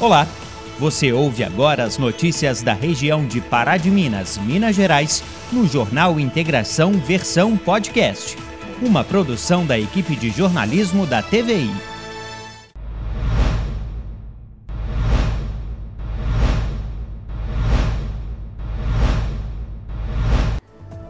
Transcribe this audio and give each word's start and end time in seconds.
Olá, 0.00 0.28
você 0.78 1.12
ouve 1.12 1.42
agora 1.42 1.82
as 1.82 1.98
notícias 1.98 2.62
da 2.62 2.72
região 2.72 3.26
de 3.26 3.40
Pará 3.40 3.76
de 3.76 3.90
Minas, 3.90 4.38
Minas 4.38 4.76
Gerais, 4.76 5.24
no 5.50 5.66
Jornal 5.66 6.20
Integração 6.20 6.92
Versão 6.92 7.56
Podcast, 7.56 8.36
uma 8.80 9.02
produção 9.02 9.66
da 9.66 9.76
equipe 9.76 10.14
de 10.14 10.30
jornalismo 10.30 11.04
da 11.04 11.20
TVI. 11.20 11.68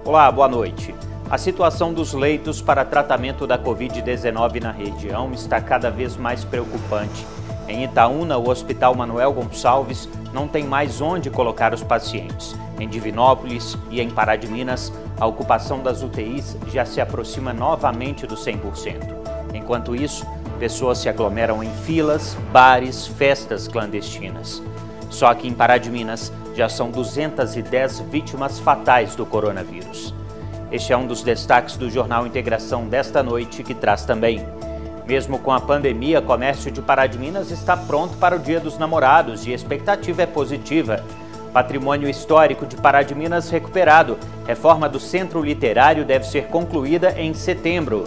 Olá, 0.03 0.33
boa 0.33 0.49
noite. 0.49 0.95
A 1.29 1.37
situação 1.37 1.93
dos 1.93 2.15
leitos 2.15 2.63
para 2.63 2.87
tratamento 2.87 3.47
da 3.47 3.59
Covid-19 3.59 4.63
na 4.63 4.73
região 4.73 5.31
está 5.35 5.61
cada 5.61 5.91
vez 5.91 6.17
mais 6.17 6.43
preocupante. 6.43 7.27
Em 7.69 7.85
Itaúna, 7.85 8.39
o 8.39 8.49
Hospital 8.49 8.95
Manuel 8.95 9.33
Gonçalves 9.33 10.09
não 10.33 10.49
tem 10.49 10.65
mais 10.65 11.03
onde 11.03 11.29
colocar 11.29 11.75
os 11.75 11.83
pacientes. 11.83 12.57
Em 12.81 12.89
Divinópolis 12.89 13.77
e 13.91 14.01
em 14.01 14.09
Pará 14.09 14.37
de 14.37 14.49
Minas, 14.49 14.91
a 15.21 15.27
ocupação 15.27 15.83
das 15.83 16.03
UTIs 16.03 16.57
já 16.69 16.87
se 16.87 16.99
aproxima 17.01 17.53
novamente 17.53 18.27
do 18.27 18.37
100%. 18.37 19.19
Enquanto 19.53 19.95
isso, 19.95 20.27
pessoas 20.59 20.99
se 20.99 21.09
aglomeram 21.11 21.63
em 21.63 21.71
filas, 21.85 22.37
bares, 22.51 23.07
festas 23.07 23.69
clandestinas. 23.69 24.63
Só 25.11 25.33
que 25.35 25.47
em 25.47 25.53
Pará 25.53 25.77
de 25.77 25.91
Minas 25.91 26.33
já 26.55 26.69
são 26.71 26.91
210 26.91 28.01
vítimas 28.01 28.59
fatais 28.59 29.15
do 29.15 29.27
coronavírus. 29.27 30.15
Este 30.73 30.93
é 30.93 30.97
um 30.97 31.07
dos 31.07 31.23
destaques 31.23 31.77
do 31.77 31.91
Jornal 31.91 32.27
Integração 32.27 32.87
desta 32.87 33.23
noite, 33.23 33.63
que 33.63 33.75
traz 33.75 34.05
também. 34.05 34.45
Mesmo 35.09 35.39
com 35.39 35.51
a 35.51 35.59
pandemia, 35.59 36.21
comércio 36.21 36.71
de 36.71 36.83
Pará 36.83 37.07
de 37.07 37.19
Minas 37.19 37.51
está 37.51 37.75
pronto 37.75 38.19
para 38.19 38.37
o 38.37 38.39
Dia 38.39 38.61
dos 38.61 38.77
Namorados 38.77 39.47
e 39.47 39.53
a 39.53 39.55
expectativa 39.55 40.21
é 40.21 40.27
positiva. 40.27 41.03
Patrimônio 41.51 42.11
histórico 42.11 42.67
de 42.67 42.77
Pará 42.77 43.03
de 43.03 43.15
Minas 43.15 43.49
recuperado. 43.49 44.19
Reforma 44.47 44.87
do 44.87 45.01
Centro 45.01 45.43
Literário 45.43 46.05
deve 46.05 46.27
ser 46.27 46.49
concluída 46.49 47.15
em 47.17 47.33
setembro. 47.33 48.05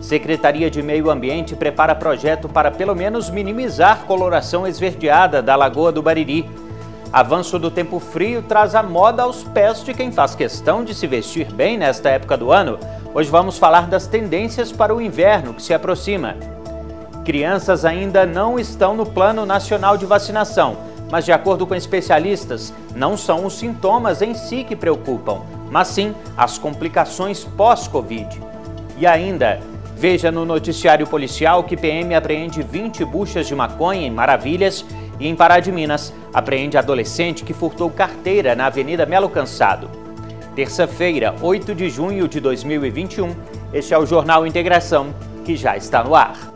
Secretaria 0.00 0.70
de 0.70 0.82
Meio 0.82 1.10
Ambiente 1.10 1.54
prepara 1.54 1.94
projeto 1.94 2.48
para 2.48 2.70
pelo 2.70 2.96
menos 2.96 3.28
minimizar 3.28 4.06
coloração 4.06 4.66
esverdeada 4.66 5.42
da 5.42 5.54
Lagoa 5.54 5.92
do 5.92 6.00
Bariri. 6.00 6.48
Avanço 7.12 7.58
do 7.58 7.72
tempo 7.72 7.98
frio 7.98 8.40
traz 8.40 8.72
a 8.76 8.84
moda 8.84 9.24
aos 9.24 9.42
pés 9.42 9.82
de 9.82 9.92
quem 9.92 10.12
faz 10.12 10.36
questão 10.36 10.84
de 10.84 10.94
se 10.94 11.08
vestir 11.08 11.52
bem 11.52 11.76
nesta 11.76 12.08
época 12.08 12.36
do 12.36 12.52
ano. 12.52 12.78
Hoje 13.12 13.28
vamos 13.28 13.58
falar 13.58 13.88
das 13.88 14.06
tendências 14.06 14.70
para 14.70 14.94
o 14.94 15.00
inverno 15.00 15.52
que 15.52 15.60
se 15.60 15.74
aproxima. 15.74 16.36
Crianças 17.24 17.84
ainda 17.84 18.24
não 18.24 18.60
estão 18.60 18.94
no 18.94 19.04
Plano 19.04 19.44
Nacional 19.44 19.96
de 19.96 20.06
Vacinação, 20.06 20.76
mas, 21.10 21.24
de 21.24 21.32
acordo 21.32 21.66
com 21.66 21.74
especialistas, 21.74 22.72
não 22.94 23.16
são 23.16 23.44
os 23.44 23.54
sintomas 23.54 24.22
em 24.22 24.32
si 24.32 24.62
que 24.62 24.76
preocupam, 24.76 25.42
mas 25.68 25.88
sim 25.88 26.14
as 26.36 26.58
complicações 26.58 27.42
pós-Covid. 27.42 28.40
E 28.96 29.04
ainda, 29.04 29.58
veja 29.96 30.30
no 30.30 30.44
noticiário 30.44 31.08
policial 31.08 31.64
que 31.64 31.76
PM 31.76 32.14
apreende 32.14 32.62
20 32.62 33.04
buchas 33.04 33.48
de 33.48 33.54
maconha 33.56 34.06
em 34.06 34.10
Maravilhas 34.12 34.84
e 35.20 35.28
em 35.28 35.36
Pará 35.36 35.60
de 35.60 35.70
Minas, 35.70 36.12
apreende 36.32 36.78
adolescente 36.78 37.44
que 37.44 37.52
furtou 37.52 37.90
carteira 37.90 38.54
na 38.56 38.66
Avenida 38.66 39.04
Melo 39.04 39.28
Cansado. 39.28 39.90
Terça-feira, 40.56 41.34
8 41.42 41.74
de 41.74 41.90
junho 41.90 42.26
de 42.26 42.40
2021, 42.40 43.36
este 43.72 43.94
é 43.94 43.98
o 43.98 44.06
Jornal 44.06 44.46
Integração, 44.46 45.14
que 45.44 45.54
já 45.54 45.76
está 45.76 46.02
no 46.02 46.14
ar. 46.14 46.50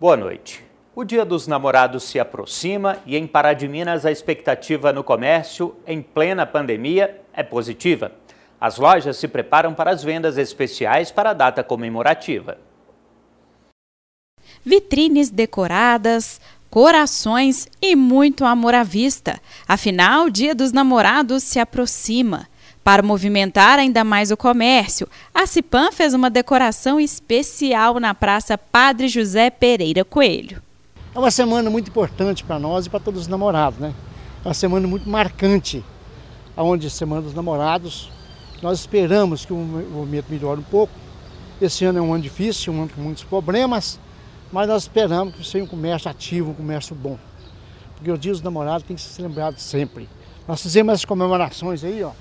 Boa 0.00 0.16
noite. 0.16 0.71
O 0.94 1.04
Dia 1.04 1.24
dos 1.24 1.46
Namorados 1.46 2.02
se 2.02 2.20
aproxima 2.20 2.98
e 3.06 3.16
em 3.16 3.26
Pará 3.26 3.54
de 3.54 3.66
Minas 3.66 4.04
a 4.04 4.12
expectativa 4.12 4.92
no 4.92 5.02
comércio, 5.02 5.74
em 5.86 6.02
plena 6.02 6.44
pandemia, 6.44 7.18
é 7.32 7.42
positiva. 7.42 8.12
As 8.60 8.76
lojas 8.76 9.16
se 9.16 9.26
preparam 9.26 9.72
para 9.72 9.90
as 9.90 10.04
vendas 10.04 10.36
especiais 10.36 11.10
para 11.10 11.30
a 11.30 11.32
data 11.32 11.64
comemorativa. 11.64 12.58
Vitrines 14.62 15.30
decoradas, 15.30 16.38
corações 16.68 17.66
e 17.80 17.96
muito 17.96 18.44
amor 18.44 18.74
à 18.74 18.82
vista. 18.82 19.40
Afinal, 19.66 20.26
o 20.26 20.30
Dia 20.30 20.54
dos 20.54 20.72
Namorados 20.72 21.42
se 21.42 21.58
aproxima. 21.58 22.46
Para 22.84 23.02
movimentar 23.02 23.78
ainda 23.78 24.04
mais 24.04 24.30
o 24.30 24.36
comércio, 24.36 25.08
a 25.32 25.46
Cipan 25.46 25.90
fez 25.90 26.12
uma 26.12 26.28
decoração 26.28 27.00
especial 27.00 27.98
na 27.98 28.14
Praça 28.14 28.58
Padre 28.58 29.08
José 29.08 29.48
Pereira 29.48 30.04
Coelho. 30.04 30.60
É 31.14 31.18
uma 31.18 31.30
semana 31.30 31.68
muito 31.68 31.88
importante 31.90 32.42
para 32.42 32.58
nós 32.58 32.86
e 32.86 32.90
para 32.90 32.98
todos 32.98 33.20
os 33.20 33.28
namorados, 33.28 33.78
né? 33.78 33.92
É 34.42 34.48
uma 34.48 34.54
semana 34.54 34.88
muito 34.88 35.06
marcante, 35.06 35.84
onde 36.56 36.88
Semana 36.88 37.20
dos 37.20 37.34
Namorados. 37.34 38.10
Nós 38.62 38.80
esperamos 38.80 39.44
que 39.44 39.52
o 39.52 39.56
movimento 39.56 40.24
melhore 40.30 40.60
um 40.60 40.64
pouco. 40.64 40.92
Esse 41.60 41.84
ano 41.84 41.98
é 41.98 42.02
um 42.02 42.14
ano 42.14 42.22
difícil, 42.22 42.72
um 42.72 42.82
ano 42.82 42.90
com 42.94 43.02
muitos 43.02 43.24
problemas, 43.24 44.00
mas 44.50 44.66
nós 44.66 44.84
esperamos 44.84 45.34
que 45.34 45.44
seja 45.44 45.62
um 45.62 45.66
comércio 45.66 46.10
ativo, 46.10 46.52
um 46.52 46.54
comércio 46.54 46.96
bom. 46.96 47.18
Porque 47.94 48.10
o 48.10 48.16
Dia 48.16 48.32
dos 48.32 48.40
Namorados 48.40 48.86
tem 48.86 48.96
que 48.96 49.02
ser 49.02 49.20
lembrado 49.20 49.58
sempre. 49.58 50.08
Nós 50.48 50.62
fizemos 50.62 50.94
essas 50.94 51.04
comemorações 51.04 51.84
aí, 51.84 52.02
ó, 52.02 52.12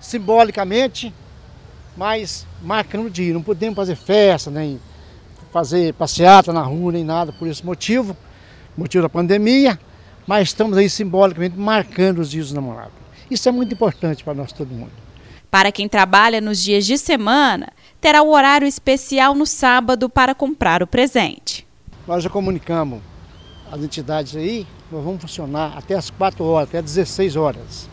simbolicamente, 0.00 1.14
mas 1.96 2.48
marcando 2.60 3.06
o 3.06 3.10
dia. 3.10 3.32
Não 3.32 3.42
podemos 3.42 3.76
fazer 3.76 3.94
festa, 3.94 4.50
nem 4.50 4.80
fazer 5.54 5.94
passeata 5.94 6.52
na 6.52 6.62
rua 6.62 6.90
nem 6.90 7.04
nada 7.04 7.32
por 7.32 7.46
esse 7.46 7.64
motivo, 7.64 8.16
motivo 8.76 9.02
da 9.02 9.08
pandemia, 9.08 9.78
mas 10.26 10.48
estamos 10.48 10.76
aí 10.76 10.90
simbolicamente 10.90 11.56
marcando 11.56 12.18
os 12.18 12.28
dias 12.28 12.46
dos 12.46 12.54
namorados. 12.54 12.92
Isso 13.30 13.48
é 13.48 13.52
muito 13.52 13.72
importante 13.72 14.24
para 14.24 14.34
nós 14.34 14.52
todo 14.52 14.74
mundo. 14.74 14.90
Para 15.52 15.70
quem 15.70 15.88
trabalha 15.88 16.40
nos 16.40 16.60
dias 16.60 16.84
de 16.84 16.98
semana, 16.98 17.68
terá 18.00 18.20
o 18.20 18.32
horário 18.32 18.66
especial 18.66 19.32
no 19.32 19.46
sábado 19.46 20.08
para 20.08 20.34
comprar 20.34 20.82
o 20.82 20.88
presente. 20.88 21.64
Nós 22.04 22.24
já 22.24 22.28
comunicamos 22.28 23.00
as 23.70 23.80
entidades 23.80 24.34
aí, 24.34 24.66
nós 24.90 25.04
vamos 25.04 25.22
funcionar 25.22 25.78
até 25.78 25.94
as 25.94 26.10
4 26.10 26.44
horas, 26.44 26.68
até 26.68 26.82
16 26.82 27.36
horas. 27.36 27.88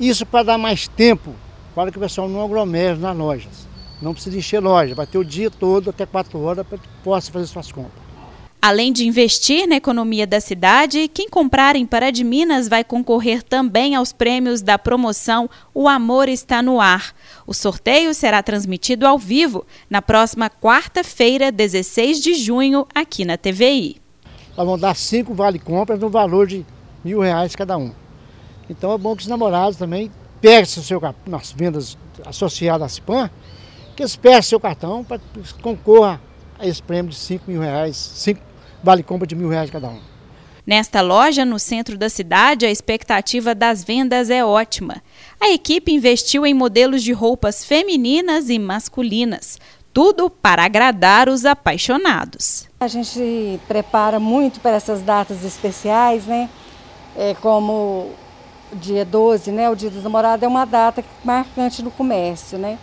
Isso 0.00 0.26
para 0.26 0.42
dar 0.42 0.58
mais 0.58 0.88
tempo 0.88 1.36
para 1.72 1.92
que 1.92 1.98
o 1.98 2.00
pessoal 2.00 2.28
não 2.28 2.44
aglomere 2.44 2.98
nas 2.98 3.16
lojas. 3.16 3.69
Não 4.00 4.14
precisa 4.14 4.38
encher 4.38 4.60
loja, 4.60 4.94
vai 4.94 5.06
ter 5.06 5.18
o 5.18 5.24
dia 5.24 5.50
todo 5.50 5.90
até 5.90 6.06
4 6.06 6.38
horas 6.40 6.66
para 6.66 6.78
que 6.78 6.88
possa 7.04 7.30
fazer 7.30 7.46
suas 7.46 7.70
compras. 7.70 8.10
Além 8.62 8.92
de 8.92 9.06
investir 9.06 9.66
na 9.66 9.76
economia 9.76 10.26
da 10.26 10.38
cidade, 10.38 11.08
quem 11.08 11.30
comprar 11.30 11.76
em 11.76 11.86
Pará 11.86 12.10
de 12.10 12.22
Minas 12.22 12.68
vai 12.68 12.84
concorrer 12.84 13.42
também 13.42 13.94
aos 13.94 14.12
prêmios 14.12 14.60
da 14.60 14.78
promoção 14.78 15.48
O 15.72 15.88
Amor 15.88 16.28
Está 16.28 16.62
no 16.62 16.78
Ar. 16.78 17.14
O 17.46 17.54
sorteio 17.54 18.12
será 18.12 18.42
transmitido 18.42 19.06
ao 19.06 19.18
vivo 19.18 19.64
na 19.88 20.02
próxima 20.02 20.50
quarta-feira, 20.50 21.50
16 21.50 22.20
de 22.20 22.34
junho, 22.34 22.86
aqui 22.94 23.24
na 23.24 23.38
TVI. 23.38 23.96
Nós 24.54 24.66
vamos 24.66 24.80
dar 24.82 24.94
cinco 24.94 25.32
vale-compras 25.32 25.98
no 25.98 26.10
valor 26.10 26.46
de 26.46 26.66
mil 27.02 27.20
reais 27.20 27.56
cada 27.56 27.78
um. 27.78 27.92
Então 28.68 28.92
é 28.92 28.98
bom 28.98 29.16
que 29.16 29.22
os 29.22 29.28
namorados 29.28 29.78
também 29.78 30.10
peguem 30.38 30.66
seu, 30.66 31.00
nas 31.26 31.50
vendas 31.50 31.96
associadas 32.26 32.82
à 32.82 32.88
CIPAM 32.90 33.30
que 33.96 34.02
espere 34.02 34.42
seu 34.42 34.60
cartão 34.60 35.04
para 35.04 35.18
que 35.18 35.54
concorra 35.62 36.20
a 36.58 36.66
esse 36.66 36.82
prêmio 36.82 37.10
de 37.10 37.16
5 37.16 37.50
mil 37.50 37.60
reais, 37.60 37.96
5 37.96 38.40
vale 38.82 39.02
compra 39.02 39.26
de 39.26 39.34
mil 39.34 39.48
reais 39.48 39.70
cada 39.70 39.88
um. 39.88 40.00
Nesta 40.66 41.00
loja, 41.00 41.44
no 41.44 41.58
centro 41.58 41.98
da 41.98 42.08
cidade, 42.08 42.66
a 42.66 42.70
expectativa 42.70 43.54
das 43.54 43.82
vendas 43.82 44.30
é 44.30 44.44
ótima. 44.44 45.02
A 45.40 45.50
equipe 45.50 45.92
investiu 45.92 46.46
em 46.46 46.54
modelos 46.54 47.02
de 47.02 47.12
roupas 47.12 47.64
femininas 47.64 48.50
e 48.50 48.58
masculinas, 48.58 49.58
tudo 49.92 50.30
para 50.30 50.64
agradar 50.64 51.28
os 51.28 51.44
apaixonados. 51.44 52.68
A 52.78 52.86
gente 52.86 53.58
prepara 53.66 54.20
muito 54.20 54.60
para 54.60 54.76
essas 54.76 55.02
datas 55.02 55.44
especiais, 55.44 56.26
né? 56.26 56.48
É 57.16 57.34
como 57.34 58.10
dia 58.74 59.04
12, 59.04 59.50
né? 59.50 59.68
O 59.68 59.74
dia 59.74 59.90
dos 59.90 60.04
namorados 60.04 60.42
é 60.44 60.48
uma 60.48 60.64
data 60.64 61.04
marcante 61.24 61.82
no 61.82 61.90
comércio, 61.90 62.58
né? 62.58 62.78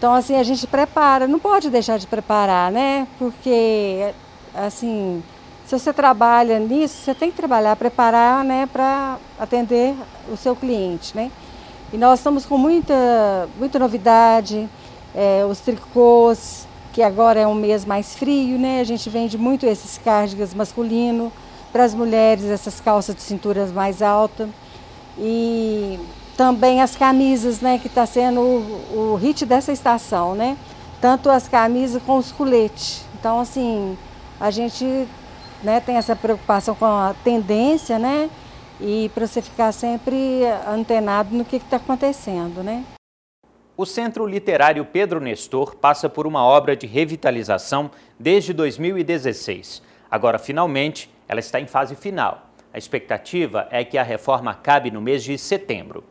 Então, 0.00 0.14
assim, 0.14 0.34
a 0.34 0.42
gente 0.42 0.66
prepara, 0.66 1.26
não 1.28 1.38
pode 1.38 1.68
deixar 1.68 1.98
de 1.98 2.06
preparar, 2.06 2.72
né? 2.72 3.06
Porque, 3.18 4.14
assim, 4.54 5.22
se 5.66 5.78
você 5.78 5.92
trabalha 5.92 6.58
nisso, 6.58 7.02
você 7.04 7.14
tem 7.14 7.30
que 7.30 7.36
trabalhar, 7.36 7.76
preparar, 7.76 8.42
né, 8.42 8.66
para 8.72 9.18
atender 9.38 9.94
o 10.32 10.38
seu 10.38 10.56
cliente, 10.56 11.14
né? 11.14 11.30
E 11.92 11.98
nós 11.98 12.18
estamos 12.18 12.46
com 12.46 12.56
muita, 12.56 13.46
muita 13.58 13.78
novidade, 13.78 14.66
é, 15.14 15.44
os 15.44 15.60
tricôs, 15.60 16.66
que 16.94 17.02
agora 17.02 17.38
é 17.38 17.46
um 17.46 17.54
mês 17.54 17.84
mais 17.84 18.14
frio, 18.14 18.58
né? 18.58 18.80
A 18.80 18.84
gente 18.84 19.10
vende 19.10 19.36
muito 19.36 19.66
esses 19.66 19.98
cardigans 19.98 20.54
masculinos, 20.54 21.30
para 21.70 21.84
as 21.84 21.94
mulheres 21.94 22.46
essas 22.46 22.80
calças 22.80 23.14
de 23.14 23.20
cinturas 23.20 23.70
mais 23.70 24.00
altas. 24.00 24.48
E 25.18 26.00
também 26.40 26.80
as 26.80 26.96
camisas, 26.96 27.60
né, 27.60 27.78
que 27.78 27.86
está 27.86 28.06
sendo 28.06 28.40
o, 28.40 29.12
o 29.12 29.14
hit 29.16 29.44
dessa 29.44 29.72
estação, 29.72 30.34
né? 30.34 30.56
Tanto 30.98 31.28
as 31.28 31.46
camisas 31.46 32.02
com 32.02 32.16
os 32.16 32.32
coletes. 32.32 33.04
Então, 33.18 33.40
assim, 33.40 33.94
a 34.40 34.50
gente 34.50 35.06
né, 35.62 35.80
tem 35.80 35.96
essa 35.96 36.16
preocupação 36.16 36.74
com 36.74 36.86
a 36.86 37.14
tendência, 37.22 37.98
né? 37.98 38.30
E 38.80 39.10
para 39.14 39.26
você 39.26 39.42
ficar 39.42 39.70
sempre 39.72 40.42
antenado 40.66 41.36
no 41.36 41.44
que 41.44 41.56
está 41.56 41.76
acontecendo, 41.76 42.62
né? 42.62 42.86
O 43.76 43.84
Centro 43.84 44.26
Literário 44.26 44.82
Pedro 44.86 45.20
Nestor 45.20 45.76
passa 45.76 46.08
por 46.08 46.26
uma 46.26 46.42
obra 46.42 46.74
de 46.74 46.86
revitalização 46.86 47.90
desde 48.18 48.54
2016. 48.54 49.82
Agora, 50.10 50.38
finalmente, 50.38 51.10
ela 51.28 51.40
está 51.40 51.60
em 51.60 51.66
fase 51.66 51.94
final. 51.94 52.46
A 52.72 52.78
expectativa 52.78 53.68
é 53.70 53.84
que 53.84 53.98
a 53.98 54.02
reforma 54.02 54.52
acabe 54.52 54.90
no 54.90 55.02
mês 55.02 55.22
de 55.22 55.36
setembro. 55.36 56.02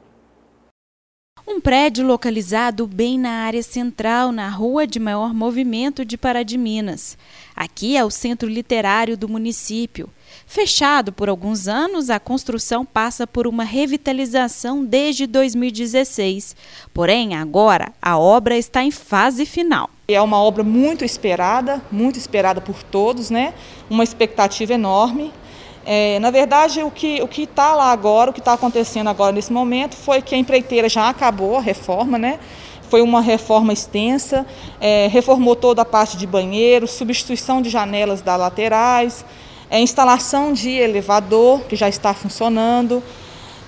Um 1.51 1.59
prédio 1.59 2.05
localizado 2.05 2.85
bem 2.85 3.17
na 3.17 3.41
área 3.41 3.63
central, 3.63 4.31
na 4.31 4.47
rua 4.47 4.85
de 4.85 4.99
maior 4.99 5.33
movimento 5.33 6.05
de 6.05 6.15
Pará 6.15 6.43
de 6.43 6.59
Minas. 6.59 7.17
Aqui 7.55 7.97
é 7.97 8.05
o 8.05 8.11
centro 8.11 8.47
literário 8.47 9.17
do 9.17 9.27
município. 9.27 10.11
Fechado 10.45 11.11
por 11.11 11.27
alguns 11.27 11.67
anos, 11.67 12.11
a 12.11 12.19
construção 12.19 12.85
passa 12.85 13.25
por 13.25 13.47
uma 13.47 13.63
revitalização 13.63 14.85
desde 14.85 15.25
2016. 15.25 16.55
Porém, 16.93 17.33
agora 17.33 17.91
a 17.99 18.15
obra 18.15 18.55
está 18.55 18.83
em 18.83 18.91
fase 18.91 19.43
final. 19.43 19.89
É 20.07 20.21
uma 20.21 20.37
obra 20.37 20.63
muito 20.63 21.03
esperada, 21.03 21.81
muito 21.91 22.19
esperada 22.19 22.61
por 22.61 22.83
todos, 22.83 23.31
né? 23.31 23.55
Uma 23.89 24.03
expectativa 24.03 24.75
enorme. 24.75 25.33
É, 25.85 26.19
na 26.19 26.29
verdade, 26.29 26.83
o 26.83 26.91
que 26.91 27.21
o 27.21 27.29
está 27.41 27.73
lá 27.73 27.91
agora, 27.91 28.31
o 28.31 28.33
que 28.33 28.39
está 28.39 28.53
acontecendo 28.53 29.09
agora 29.09 29.31
nesse 29.31 29.51
momento, 29.51 29.95
foi 29.95 30.21
que 30.21 30.35
a 30.35 30.37
empreiteira 30.37 30.87
já 30.89 31.09
acabou 31.09 31.57
a 31.57 31.61
reforma, 31.61 32.17
né? 32.17 32.39
Foi 32.89 33.01
uma 33.01 33.21
reforma 33.21 33.71
extensa, 33.71 34.45
é, 34.81 35.07
reformou 35.07 35.55
toda 35.55 35.83
a 35.83 35.85
parte 35.85 36.17
de 36.17 36.25
banheiro, 36.25 36.87
substituição 36.87 37.61
de 37.61 37.69
janelas 37.69 38.21
das 38.21 38.39
laterais, 38.39 39.25
é, 39.69 39.79
instalação 39.79 40.51
de 40.51 40.71
elevador, 40.71 41.61
que 41.61 41.75
já 41.75 41.87
está 41.87 42.13
funcionando, 42.13 43.03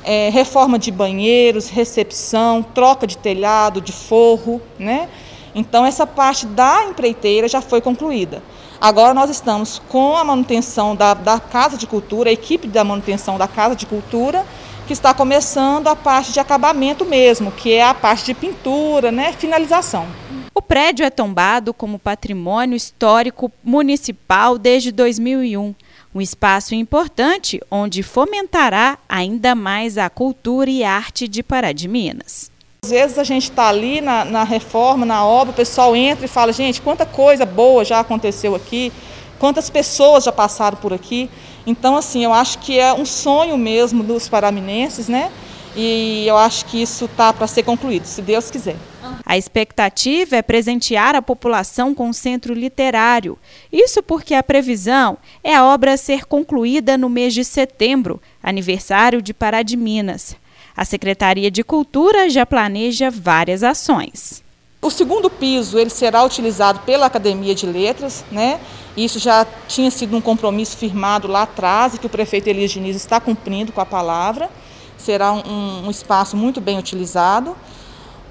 é, 0.03 0.29
reforma 0.29 0.79
de 0.79 0.91
banheiros, 0.91 1.69
recepção, 1.69 2.63
troca 2.63 3.05
de 3.05 3.17
telhado, 3.17 3.79
de 3.79 3.91
forro, 3.91 4.61
né? 4.79 5.07
Então, 5.53 5.85
essa 5.85 6.07
parte 6.07 6.45
da 6.45 6.85
empreiteira 6.85 7.47
já 7.47 7.61
foi 7.61 7.81
concluída. 7.81 8.41
Agora 8.81 9.13
nós 9.13 9.29
estamos 9.29 9.79
com 9.87 10.17
a 10.17 10.23
manutenção 10.23 10.95
da, 10.95 11.13
da 11.13 11.39
Casa 11.39 11.77
de 11.77 11.85
Cultura, 11.85 12.31
a 12.31 12.33
equipe 12.33 12.67
da 12.67 12.83
manutenção 12.83 13.37
da 13.37 13.47
Casa 13.47 13.75
de 13.75 13.85
Cultura, 13.85 14.43
que 14.87 14.93
está 14.93 15.13
começando 15.13 15.87
a 15.87 15.95
parte 15.95 16.33
de 16.33 16.39
acabamento 16.39 17.05
mesmo, 17.05 17.51
que 17.51 17.73
é 17.73 17.83
a 17.83 17.93
parte 17.93 18.25
de 18.25 18.33
pintura, 18.33 19.11
né, 19.11 19.33
finalização. 19.33 20.07
O 20.51 20.63
prédio 20.63 21.05
é 21.05 21.11
tombado 21.11 21.75
como 21.75 21.99
patrimônio 21.99 22.75
histórico 22.75 23.51
municipal 23.63 24.57
desde 24.57 24.91
2001, 24.91 25.75
um 26.15 26.19
espaço 26.19 26.73
importante 26.73 27.61
onde 27.69 28.01
fomentará 28.01 28.97
ainda 29.07 29.53
mais 29.53 29.95
a 29.95 30.09
cultura 30.09 30.71
e 30.71 30.83
arte 30.83 31.27
de 31.27 31.43
Pará 31.43 31.71
de 31.71 31.87
Minas. 31.87 32.50
Às 32.83 32.89
vezes 32.89 33.19
a 33.19 33.23
gente 33.23 33.43
está 33.43 33.67
ali 33.69 34.01
na, 34.01 34.25
na, 34.25 34.43
reforma, 34.43 35.05
na 35.05 35.23
obra, 35.23 35.51
o 35.51 35.55
pessoal 35.55 35.95
entra 35.95 36.25
e 36.25 36.27
fala, 36.27 36.51
gente, 36.51 36.81
quanta 36.81 37.05
coisa 37.05 37.45
boa 37.45 37.85
já 37.85 37.99
aconteceu 37.99 38.55
aqui, 38.55 38.91
quantas 39.37 39.69
pessoas 39.69 40.23
já 40.23 40.31
passaram 40.31 40.75
por 40.77 40.91
aqui. 40.91 41.29
Então, 41.67 41.95
assim, 41.95 42.23
eu 42.23 42.33
acho 42.33 42.57
que 42.57 42.79
é 42.79 42.91
um 42.91 43.05
sonho 43.05 43.55
mesmo 43.55 44.01
dos 44.01 44.27
paraminenses, 44.27 45.07
né? 45.07 45.31
E 45.75 46.25
eu 46.25 46.35
acho 46.35 46.65
que 46.65 46.81
isso 46.81 47.05
está 47.05 47.31
para 47.31 47.45
ser 47.45 47.61
concluído, 47.61 48.05
se 48.05 48.19
Deus 48.19 48.49
quiser. 48.49 48.77
A 49.23 49.37
expectativa 49.37 50.37
é 50.37 50.41
presentear 50.41 51.15
a 51.15 51.21
população 51.21 51.93
com 51.93 52.09
um 52.09 52.13
centro 52.13 52.51
literário. 52.51 53.37
Isso 53.71 54.01
porque 54.01 54.33
a 54.33 54.41
previsão 54.41 55.19
é 55.43 55.53
a 55.53 55.63
obra 55.63 55.97
ser 55.97 56.25
concluída 56.25 56.97
no 56.97 57.09
mês 57.09 57.35
de 57.35 57.45
setembro, 57.45 58.19
aniversário 58.41 59.21
de 59.21 59.35
Pará 59.35 59.61
de 59.61 59.77
Minas. 59.77 60.35
A 60.75 60.85
Secretaria 60.85 61.51
de 61.51 61.63
Cultura 61.63 62.29
já 62.29 62.45
planeja 62.45 63.11
várias 63.11 63.61
ações. 63.61 64.41
O 64.81 64.89
segundo 64.89 65.29
piso 65.29 65.77
ele 65.77 65.89
será 65.89 66.23
utilizado 66.23 66.79
pela 66.79 67.05
Academia 67.05 67.53
de 67.53 67.67
Letras, 67.67 68.25
né? 68.31 68.59
Isso 68.97 69.19
já 69.19 69.45
tinha 69.67 69.91
sido 69.91 70.17
um 70.17 70.21
compromisso 70.21 70.75
firmado 70.75 71.27
lá 71.27 71.43
atrás 71.43 71.93
e 71.93 71.99
que 71.99 72.05
o 72.05 72.09
prefeito 72.09 72.47
Elias 72.47 72.71
Diniz 72.71 72.95
está 72.95 73.19
cumprindo 73.19 73.71
com 73.71 73.79
a 73.79 73.85
palavra. 73.85 74.49
Será 74.97 75.33
um, 75.33 75.85
um 75.85 75.91
espaço 75.91 76.35
muito 76.35 76.59
bem 76.59 76.79
utilizado. 76.79 77.55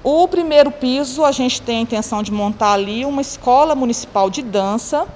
O 0.03 0.27
primeiro 0.27 0.71
piso 0.71 1.23
a 1.23 1.31
gente 1.31 1.61
tem 1.61 1.77
a 1.77 1.81
intenção 1.81 2.21
de 2.21 2.31
montar 2.31 2.73
ali 2.73 3.05
uma 3.05 3.21
escola 3.21 3.75
municipal 3.75 4.29
de 4.29 4.41
dança, 4.41 5.07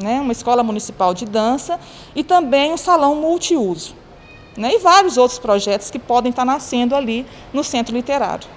né? 0.00 0.20
Uma 0.20 0.32
escola 0.32 0.62
municipal 0.62 1.12
de 1.12 1.24
dança 1.24 1.80
e 2.14 2.22
também 2.22 2.72
um 2.72 2.76
salão 2.76 3.16
multiuso 3.16 3.97
né, 4.58 4.74
e 4.74 4.78
vários 4.78 5.16
outros 5.16 5.38
projetos 5.38 5.90
que 5.90 5.98
podem 5.98 6.30
estar 6.30 6.44
nascendo 6.44 6.94
ali 6.94 7.24
no 7.52 7.62
Centro 7.62 7.94
Literário. 7.94 8.48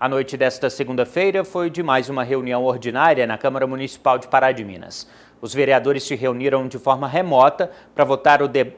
A 0.00 0.08
noite 0.08 0.34
desta 0.34 0.70
segunda-feira 0.70 1.44
foi 1.44 1.68
de 1.68 1.82
mais 1.82 2.08
uma 2.08 2.24
reunião 2.24 2.64
ordinária 2.64 3.26
na 3.26 3.36
Câmara 3.36 3.66
Municipal 3.66 4.18
de 4.18 4.28
Pará 4.28 4.50
de 4.50 4.64
Minas. 4.64 5.06
Os 5.42 5.52
vereadores 5.52 6.04
se 6.04 6.14
reuniram 6.14 6.66
de 6.66 6.78
forma 6.78 7.06
remota 7.06 7.70
para 7.94 8.02
votar, 8.02 8.48
de... 8.48 8.72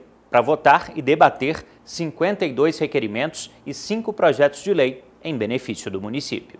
votar 0.45 0.91
e 0.97 1.01
debater 1.01 1.65
52 1.85 2.77
requerimentos 2.79 3.53
e 3.65 3.73
cinco 3.73 4.13
projetos 4.13 4.65
de 4.65 4.75
lei 4.75 5.05
em 5.23 5.37
benefício 5.39 5.89
do 5.89 6.01
município. 6.01 6.59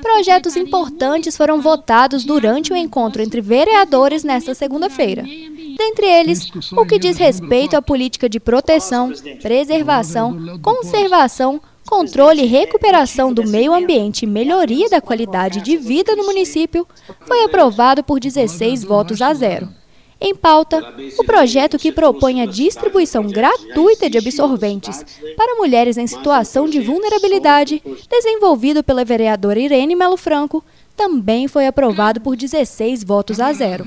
Projetos 0.00 0.56
importantes 0.56 1.36
foram 1.36 1.60
votados 1.60 2.24
durante 2.24 2.72
o 2.72 2.76
encontro 2.76 3.20
entre 3.20 3.40
vereadores 3.40 4.24
nesta 4.24 4.54
segunda-feira. 4.54 5.24
Dentre 5.76 6.06
eles, 6.06 6.50
o 6.72 6.86
que 6.86 6.98
diz 6.98 7.18
respeito 7.18 7.76
à 7.76 7.82
política 7.82 8.28
de 8.28 8.40
proteção, 8.40 9.12
preservação, 9.42 10.58
conservação, 10.62 11.60
controle 11.86 12.42
e 12.42 12.46
recuperação 12.46 13.32
do 13.32 13.46
meio 13.46 13.74
ambiente 13.74 14.22
e 14.22 14.26
melhoria 14.26 14.88
da 14.88 15.00
qualidade 15.00 15.60
de 15.60 15.76
vida 15.76 16.16
no 16.16 16.24
município, 16.24 16.86
foi 17.26 17.44
aprovado 17.44 18.02
por 18.02 18.18
16 18.18 18.84
votos 18.84 19.20
a 19.20 19.34
zero. 19.34 19.68
Em 20.18 20.34
pauta, 20.34 20.94
o 21.18 21.24
projeto 21.24 21.78
que 21.78 21.92
propõe 21.92 22.40
a 22.40 22.46
distribuição 22.46 23.26
gratuita 23.26 24.08
de 24.08 24.16
absorventes 24.16 25.04
para 25.36 25.56
mulheres 25.56 25.98
em 25.98 26.06
situação 26.06 26.66
de 26.66 26.80
vulnerabilidade, 26.80 27.82
desenvolvido 28.10 28.82
pela 28.82 29.04
vereadora 29.04 29.60
Irene 29.60 29.94
Melo 29.94 30.16
Franco, 30.16 30.64
também 30.96 31.46
foi 31.46 31.66
aprovado 31.66 32.18
por 32.22 32.34
16 32.34 33.04
votos 33.04 33.38
a 33.40 33.52
zero. 33.52 33.86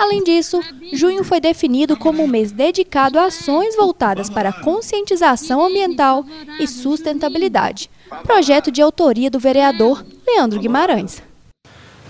Além 0.00 0.24
disso, 0.24 0.62
junho 0.94 1.22
foi 1.22 1.42
definido 1.42 1.94
como 1.94 2.22
um 2.22 2.26
mês 2.26 2.50
dedicado 2.50 3.18
a 3.18 3.26
ações 3.26 3.76
voltadas 3.76 4.30
para 4.30 4.50
conscientização 4.50 5.62
ambiental 5.62 6.24
e 6.58 6.66
sustentabilidade. 6.66 7.90
Projeto 8.22 8.72
de 8.72 8.80
autoria 8.80 9.30
do 9.30 9.38
vereador 9.38 10.02
Leandro 10.26 10.58
Guimarães. 10.58 11.22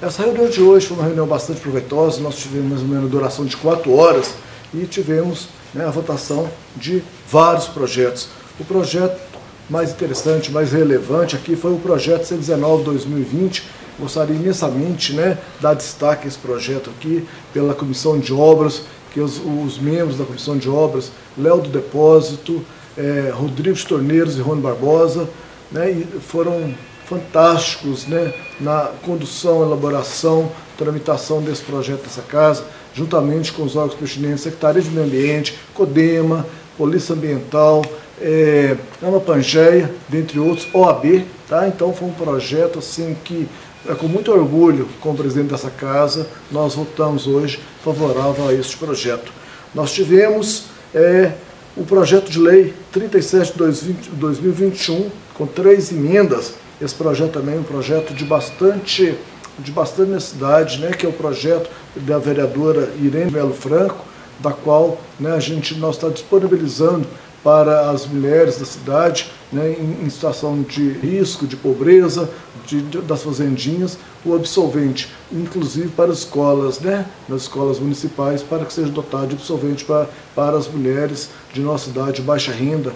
Essa 0.01 0.23
reunião 0.23 0.49
de 0.49 0.63
hoje 0.63 0.87
foi 0.87 0.99
uma 0.99 1.07
reunião 1.07 1.27
bastante 1.27 1.61
proveitosa, 1.61 2.21
nós 2.21 2.37
tivemos 2.37 2.69
mais 2.71 2.83
ou 2.83 2.87
menos 2.87 3.11
duração 3.11 3.45
de 3.45 3.57
quatro 3.57 3.93
horas 3.93 4.35
e 4.73 4.87
tivemos 4.87 5.49
né, 5.75 5.85
a 5.85 5.91
votação 5.91 6.49
de 6.77 7.03
vários 7.29 7.67
projetos. 7.67 8.29
O 8.61 8.65
projeto 8.65 9.21
mais 9.69 9.91
interessante, 9.91 10.53
mais 10.53 10.71
relevante 10.71 11.35
aqui 11.35 11.57
foi 11.57 11.73
o 11.73 11.79
projeto 11.79 12.23
C19-2020, 12.23 13.65
Gostaria 14.01 14.35
imensamente 14.35 15.13
né, 15.13 15.39
dar 15.61 15.75
destaque 15.75 16.25
a 16.25 16.29
esse 16.29 16.39
projeto 16.39 16.91
aqui 16.91 17.27
pela 17.53 17.75
Comissão 17.75 18.19
de 18.19 18.33
Obras, 18.33 18.83
que 19.13 19.21
os, 19.21 19.39
os 19.39 19.79
membros 19.79 20.17
da 20.17 20.25
Comissão 20.25 20.57
de 20.57 20.69
Obras, 20.69 21.11
Léo 21.37 21.61
do 21.61 21.69
Depósito, 21.69 22.65
é, 22.97 23.31
Rodrigo 23.33 23.79
Torneiros 23.85 24.37
e 24.37 24.41
Rony 24.41 24.63
Barbosa, 24.63 25.29
né, 25.71 25.91
e 25.91 26.05
foram 26.21 26.75
fantásticos 27.07 28.07
né, 28.07 28.33
na 28.61 28.91
condução, 29.05 29.63
elaboração, 29.63 30.51
tramitação 30.79 31.43
desse 31.43 31.63
projeto 31.63 32.03
dessa 32.03 32.23
casa, 32.23 32.65
juntamente 32.95 33.53
com 33.53 33.65
os 33.65 33.77
órgãos 33.77 33.99
pertinentes, 33.99 34.43
Secretaria 34.43 34.81
de 34.81 34.91
Meio 34.91 35.07
Ambiente, 35.07 35.59
CODEMA, 35.75 36.47
Polícia 36.79 37.15
Ambiental, 37.15 37.85
é, 38.21 38.77
Ama 39.03 39.19
Pangeia, 39.21 39.93
dentre 40.09 40.39
outros, 40.39 40.69
OAB, 40.73 41.25
tá? 41.49 41.67
Então 41.67 41.93
foi 41.93 42.09
um 42.09 42.13
projeto 42.13 42.79
assim 42.79 43.17
que 43.25 43.49
é 43.89 43.95
com 43.95 44.07
muito 44.07 44.31
orgulho, 44.31 44.89
como 45.01 45.17
presidente 45.17 45.51
dessa 45.51 45.71
casa, 45.71 46.27
nós 46.51 46.75
votamos 46.75 47.27
hoje 47.27 47.61
favorável 47.83 48.49
a 48.49 48.53
este 48.55 48.77
projeto. 48.77 49.33
Nós 49.75 49.93
tivemos 49.93 50.65
é, 50.95 51.33
o 51.77 51.85
projeto 51.85 52.31
de 52.31 52.39
lei 52.39 52.75
37 52.93 53.53
de 53.53 54.11
2021, 54.13 55.11
com 55.35 55.47
três 55.47 55.91
emendas. 55.91 56.55
Esse 56.81 56.95
projeto 56.95 57.33
também 57.33 57.57
é 57.57 57.59
um 57.59 57.63
projeto 57.63 58.13
de 58.13 58.25
bastante, 58.25 59.15
de 59.59 59.71
bastante 59.71 60.11
necessidade, 60.11 60.79
né, 60.79 60.91
que 60.91 61.07
é 61.07 61.09
o 61.09 61.13
projeto 61.13 61.71
da 61.97 62.19
vereadora 62.19 62.91
Irene 63.01 63.31
Melo 63.31 63.55
Franco, 63.55 64.05
da 64.41 64.53
qual 64.53 65.01
né, 65.19 65.33
a 65.33 65.41
gente 65.41 65.75
nós 65.77 65.97
está 65.97 66.09
disponibilizando 66.09 67.07
para 67.43 67.91
as 67.91 68.07
mulheres 68.07 68.59
da 68.59 68.67
cidade 68.67 69.31
né, 69.53 69.75
em, 69.79 70.05
em, 70.05 70.11
situação 70.11 70.63
de 70.63 70.91
risco, 70.93 71.47
de 71.47 71.57
pobreza, 71.57 72.29
de, 72.77 72.99
das 73.01 73.23
fazendinhas, 73.23 73.99
o 74.25 74.35
absolvente, 74.35 75.11
inclusive 75.33 75.89
para 75.89 76.13
escolas, 76.13 76.81
né, 76.81 77.07
nas 77.29 77.43
escolas 77.43 77.79
municipais, 77.79 78.43
para 78.43 78.65
que 78.65 78.73
seja 78.73 78.91
dotado 78.91 79.29
de 79.29 79.35
absolvente 79.35 79.85
para, 79.85 80.09
para 80.35 80.57
as 80.57 80.69
mulheres 80.69 81.31
de 81.53 81.61
nossa 81.61 81.87
cidade 81.87 82.17
de 82.17 82.23
baixa 82.23 82.53
renda, 82.53 82.93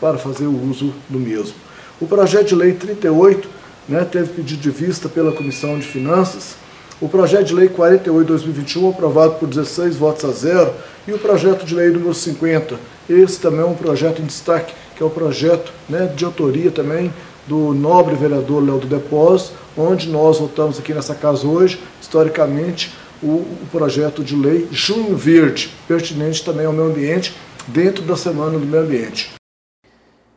para 0.00 0.16
fazer 0.16 0.46
o 0.46 0.70
uso 0.70 0.94
do 1.08 1.18
mesmo. 1.18 1.54
O 2.00 2.06
projeto 2.06 2.48
de 2.48 2.54
lei 2.54 2.72
38 2.72 3.48
né, 3.88 4.04
teve 4.04 4.28
pedido 4.28 4.60
de 4.60 4.70
vista 4.70 5.08
pela 5.08 5.32
Comissão 5.32 5.78
de 5.78 5.86
Finanças, 5.86 6.54
o 7.00 7.08
projeto 7.08 7.46
de 7.46 7.54
lei 7.54 7.68
48-2021, 7.68 8.90
aprovado 8.90 9.34
por 9.34 9.48
16 9.48 9.96
votos 9.96 10.24
a 10.24 10.32
zero, 10.32 10.72
e 11.06 11.12
o 11.12 11.18
projeto 11.18 11.64
de 11.64 11.74
lei 11.74 11.90
número 11.90 12.12
50. 12.12 12.76
Esse 13.08 13.38
também 13.38 13.60
é 13.60 13.64
um 13.64 13.74
projeto 13.74 14.20
em 14.20 14.26
destaque, 14.26 14.74
que 14.96 15.02
é 15.02 15.06
o 15.06 15.10
projeto 15.10 15.72
né, 15.88 16.12
de 16.14 16.24
autoria 16.24 16.70
também 16.70 17.12
do 17.48 17.72
nobre 17.72 18.14
vereador 18.14 18.62
Léo 18.62 18.78
do 18.78 18.86
Depósito, 18.86 19.56
onde 19.76 20.08
nós 20.08 20.38
votamos 20.38 20.78
aqui 20.78 20.92
nessa 20.92 21.14
casa 21.14 21.48
hoje, 21.48 21.80
historicamente, 22.00 22.92
o, 23.22 23.44
projeto 23.72 24.22
de 24.22 24.36
lei 24.36 24.68
Junho 24.70 25.16
Verde, 25.16 25.70
pertinente 25.88 26.44
também 26.44 26.66
ao 26.66 26.72
meio 26.72 26.88
ambiente, 26.90 27.34
dentro 27.66 28.04
da 28.04 28.16
Semana 28.16 28.58
do 28.58 28.66
Meio 28.66 28.84
Ambiente. 28.84 29.32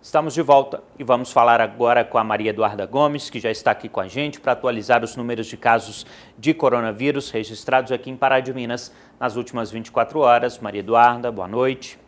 Estamos 0.01 0.33
de 0.33 0.41
volta 0.41 0.81
e 0.97 1.03
vamos 1.03 1.31
falar 1.31 1.61
agora 1.61 2.03
com 2.03 2.17
a 2.17 2.23
Maria 2.23 2.49
Eduarda 2.49 2.85
Gomes, 2.85 3.29
que 3.29 3.39
já 3.39 3.51
está 3.51 3.71
aqui 3.71 3.87
com 3.87 3.99
a 3.99 4.07
gente 4.07 4.39
para 4.39 4.53
atualizar 4.53 5.03
os 5.03 5.15
números 5.15 5.47
de 5.47 5.55
casos 5.55 6.05
de 6.37 6.53
coronavírus 6.53 7.29
registrados 7.29 7.91
aqui 7.91 8.09
em 8.09 8.17
Pará 8.17 8.39
de 8.39 8.53
Minas 8.53 8.91
nas 9.19 9.35
últimas 9.35 9.69
24 9.69 10.19
horas. 10.19 10.59
Maria 10.59 10.79
Eduarda, 10.79 11.31
boa 11.31 11.47
noite. 11.47 11.99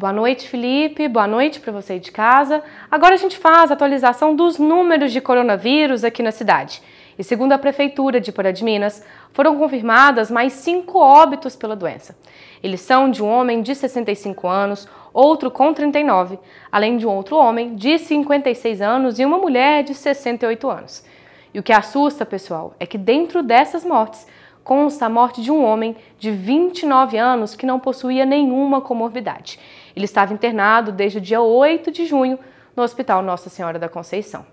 Boa 0.00 0.14
noite, 0.14 0.48
Felipe. 0.48 1.06
Boa 1.08 1.26
noite 1.26 1.60
para 1.60 1.70
você 1.70 1.98
de 1.98 2.10
casa. 2.10 2.62
Agora 2.90 3.12
a 3.12 3.18
gente 3.18 3.36
faz 3.36 3.70
a 3.70 3.74
atualização 3.74 4.34
dos 4.34 4.58
números 4.58 5.12
de 5.12 5.20
coronavírus 5.20 6.04
aqui 6.04 6.22
na 6.22 6.32
cidade. 6.32 6.80
E 7.18 7.22
segundo 7.22 7.52
a 7.52 7.58
Prefeitura 7.58 8.18
de 8.18 8.32
Pará 8.32 8.50
de 8.50 8.64
Minas, 8.64 9.04
foram 9.34 9.58
confirmadas 9.58 10.30
mais 10.30 10.54
cinco 10.54 10.98
óbitos 10.98 11.54
pela 11.54 11.76
doença. 11.76 12.16
Eles 12.62 12.80
são 12.80 13.10
de 13.10 13.22
um 13.22 13.28
homem 13.28 13.60
de 13.60 13.74
65 13.74 14.48
anos, 14.48 14.88
outro 15.12 15.50
com 15.50 15.74
39, 15.74 16.38
além 16.72 16.96
de 16.96 17.06
um 17.06 17.10
outro 17.10 17.36
homem 17.36 17.74
de 17.74 17.98
56 17.98 18.80
anos 18.80 19.18
e 19.18 19.24
uma 19.26 19.36
mulher 19.36 19.84
de 19.84 19.92
68 19.92 20.70
anos. 20.70 21.04
E 21.52 21.58
o 21.58 21.62
que 21.62 21.74
assusta, 21.74 22.24
pessoal, 22.24 22.74
é 22.80 22.86
que 22.86 22.96
dentro 22.96 23.42
dessas 23.42 23.84
mortes 23.84 24.26
consta 24.64 25.04
a 25.04 25.10
morte 25.10 25.42
de 25.42 25.50
um 25.50 25.62
homem 25.62 25.96
de 26.18 26.30
29 26.30 27.18
anos 27.18 27.54
que 27.54 27.66
não 27.66 27.78
possuía 27.78 28.24
nenhuma 28.24 28.80
comorbidade. 28.80 29.58
Ele 29.94 30.04
estava 30.04 30.32
internado 30.32 30.92
desde 30.92 31.18
o 31.18 31.20
dia 31.20 31.40
8 31.40 31.90
de 31.90 32.06
junho 32.06 32.38
no 32.74 32.82
Hospital 32.82 33.22
Nossa 33.22 33.50
Senhora 33.50 33.78
da 33.78 33.88
Conceição. 33.88 34.46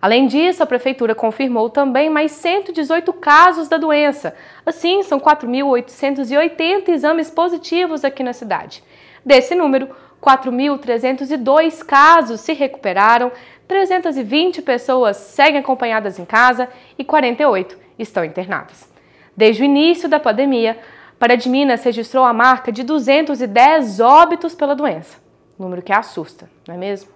Além 0.00 0.26
disso, 0.26 0.62
a 0.62 0.66
prefeitura 0.66 1.14
confirmou 1.14 1.70
também 1.70 2.10
mais 2.10 2.32
118 2.32 3.12
casos 3.14 3.68
da 3.68 3.76
doença. 3.76 4.34
Assim, 4.64 5.02
são 5.02 5.18
4.880 5.18 6.88
exames 6.90 7.30
positivos 7.30 8.04
aqui 8.04 8.22
na 8.22 8.32
cidade. 8.32 8.84
Desse 9.24 9.54
número, 9.54 9.88
4.302 10.22 11.84
casos 11.84 12.40
se 12.40 12.52
recuperaram, 12.52 13.32
320 13.66 14.62
pessoas 14.62 15.16
seguem 15.16 15.60
acompanhadas 15.60 16.18
em 16.18 16.24
casa 16.24 16.68
e 16.98 17.04
48 17.04 17.76
estão 17.98 18.24
internadas. 18.24 18.88
Desde 19.36 19.62
o 19.62 19.64
início 19.64 20.08
da 20.08 20.20
pandemia, 20.20 20.78
Pará 21.18 21.34
de 21.34 21.48
Minas 21.48 21.82
registrou 21.82 22.24
a 22.24 22.32
marca 22.32 22.70
de 22.70 22.82
210 22.82 24.00
óbitos 24.00 24.54
pela 24.54 24.74
doença, 24.74 25.18
número 25.58 25.80
que 25.80 25.92
assusta, 25.92 26.48
não 26.68 26.74
é 26.74 26.78
mesmo? 26.78 27.10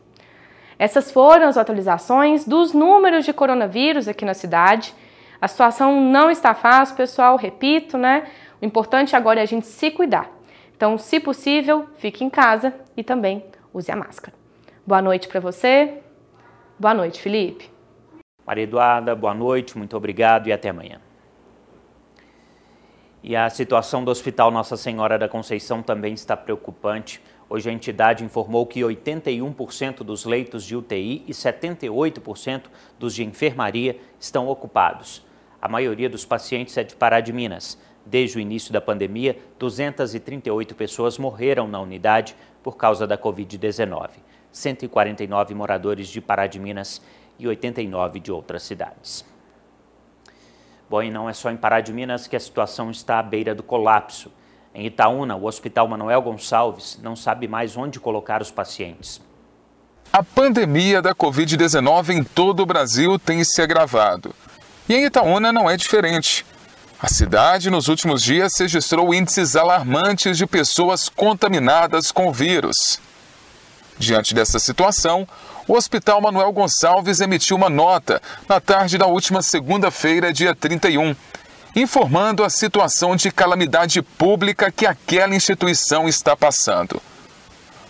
Essas 0.78 1.12
foram 1.12 1.46
as 1.46 1.58
atualizações 1.58 2.46
dos 2.46 2.72
números 2.72 3.26
de 3.26 3.34
coronavírus 3.34 4.08
aqui 4.08 4.24
na 4.24 4.32
cidade. 4.32 4.94
A 5.38 5.46
situação 5.46 6.00
não 6.00 6.30
está 6.30 6.54
fácil, 6.54 6.96
pessoal, 6.96 7.36
repito, 7.36 7.98
né? 7.98 8.26
O 8.62 8.64
importante 8.64 9.14
agora 9.14 9.40
é 9.40 9.42
a 9.42 9.46
gente 9.46 9.66
se 9.66 9.90
cuidar. 9.90 10.30
Então, 10.74 10.96
se 10.96 11.20
possível, 11.20 11.86
fique 11.98 12.24
em 12.24 12.30
casa 12.30 12.72
e 12.96 13.04
também 13.04 13.44
use 13.74 13.92
a 13.92 13.96
máscara. 13.96 14.34
Boa 14.86 15.02
noite 15.02 15.28
para 15.28 15.38
você. 15.38 15.98
Boa 16.78 16.94
noite, 16.94 17.20
Felipe. 17.20 17.70
Maria 18.46 18.64
Eduarda, 18.64 19.14
boa 19.14 19.34
noite, 19.34 19.76
muito 19.76 19.94
obrigado 19.94 20.46
e 20.46 20.52
até 20.54 20.70
amanhã. 20.70 20.98
E 23.22 23.36
a 23.36 23.50
situação 23.50 24.02
do 24.02 24.10
Hospital 24.10 24.50
Nossa 24.50 24.78
Senhora 24.78 25.18
da 25.18 25.28
Conceição 25.28 25.82
também 25.82 26.14
está 26.14 26.34
preocupante. 26.34 27.20
Hoje 27.50 27.68
a 27.68 27.72
entidade 27.72 28.24
informou 28.24 28.66
que 28.66 28.80
81% 28.80 29.96
dos 29.96 30.24
leitos 30.24 30.64
de 30.64 30.74
UTI 30.74 31.24
e 31.28 31.32
78% 31.32 32.62
dos 32.98 33.14
de 33.14 33.22
enfermaria 33.22 33.98
estão 34.18 34.48
ocupados. 34.48 35.22
A 35.60 35.68
maioria 35.68 36.08
dos 36.08 36.24
pacientes 36.24 36.78
é 36.78 36.82
de 36.82 36.96
Pará 36.96 37.20
de 37.20 37.30
Minas. 37.30 37.78
Desde 38.06 38.38
o 38.38 38.40
início 38.40 38.72
da 38.72 38.80
pandemia, 38.80 39.36
238 39.58 40.74
pessoas 40.74 41.18
morreram 41.18 41.68
na 41.68 41.78
unidade 41.78 42.34
por 42.62 42.78
causa 42.78 43.06
da 43.06 43.18
Covid-19. 43.18 44.12
149 44.50 45.54
moradores 45.54 46.08
de 46.08 46.22
Pará 46.22 46.46
de 46.46 46.58
Minas 46.58 47.02
e 47.38 47.46
89 47.46 48.18
de 48.18 48.32
outras 48.32 48.62
cidades. 48.62 49.29
Bom, 50.90 51.04
e 51.04 51.08
não 51.08 51.30
é 51.30 51.32
só 51.32 51.52
em 51.52 51.56
Pará 51.56 51.80
de 51.80 51.92
Minas 51.92 52.26
que 52.26 52.34
a 52.34 52.40
situação 52.40 52.90
está 52.90 53.20
à 53.20 53.22
beira 53.22 53.54
do 53.54 53.62
colapso. 53.62 54.28
Em 54.74 54.86
Itaúna, 54.86 55.36
o 55.36 55.44
Hospital 55.44 55.86
Manuel 55.86 56.20
Gonçalves 56.20 56.98
não 57.00 57.14
sabe 57.14 57.46
mais 57.46 57.76
onde 57.76 58.00
colocar 58.00 58.42
os 58.42 58.50
pacientes. 58.50 59.20
A 60.12 60.24
pandemia 60.24 61.00
da 61.00 61.14
Covid-19 61.14 62.10
em 62.10 62.24
todo 62.24 62.64
o 62.64 62.66
Brasil 62.66 63.20
tem 63.20 63.44
se 63.44 63.62
agravado. 63.62 64.34
E 64.88 64.94
em 64.96 65.04
Itaúna 65.04 65.52
não 65.52 65.70
é 65.70 65.76
diferente. 65.76 66.44
A 67.00 67.06
cidade, 67.06 67.70
nos 67.70 67.86
últimos 67.86 68.20
dias, 68.20 68.58
registrou 68.58 69.14
índices 69.14 69.54
alarmantes 69.54 70.36
de 70.36 70.44
pessoas 70.44 71.08
contaminadas 71.08 72.10
com 72.10 72.26
o 72.26 72.32
vírus. 72.32 73.00
Diante 73.96 74.34
dessa 74.34 74.58
situação, 74.58 75.28
o 75.70 75.76
Hospital 75.76 76.20
Manuel 76.20 76.50
Gonçalves 76.50 77.20
emitiu 77.20 77.56
uma 77.56 77.68
nota 77.68 78.20
na 78.48 78.58
tarde 78.58 78.98
da 78.98 79.06
última 79.06 79.40
segunda-feira, 79.40 80.32
dia 80.32 80.52
31, 80.52 81.14
informando 81.76 82.42
a 82.42 82.50
situação 82.50 83.14
de 83.14 83.30
calamidade 83.30 84.02
pública 84.02 84.72
que 84.72 84.84
aquela 84.84 85.32
instituição 85.32 86.08
está 86.08 86.36
passando. 86.36 87.00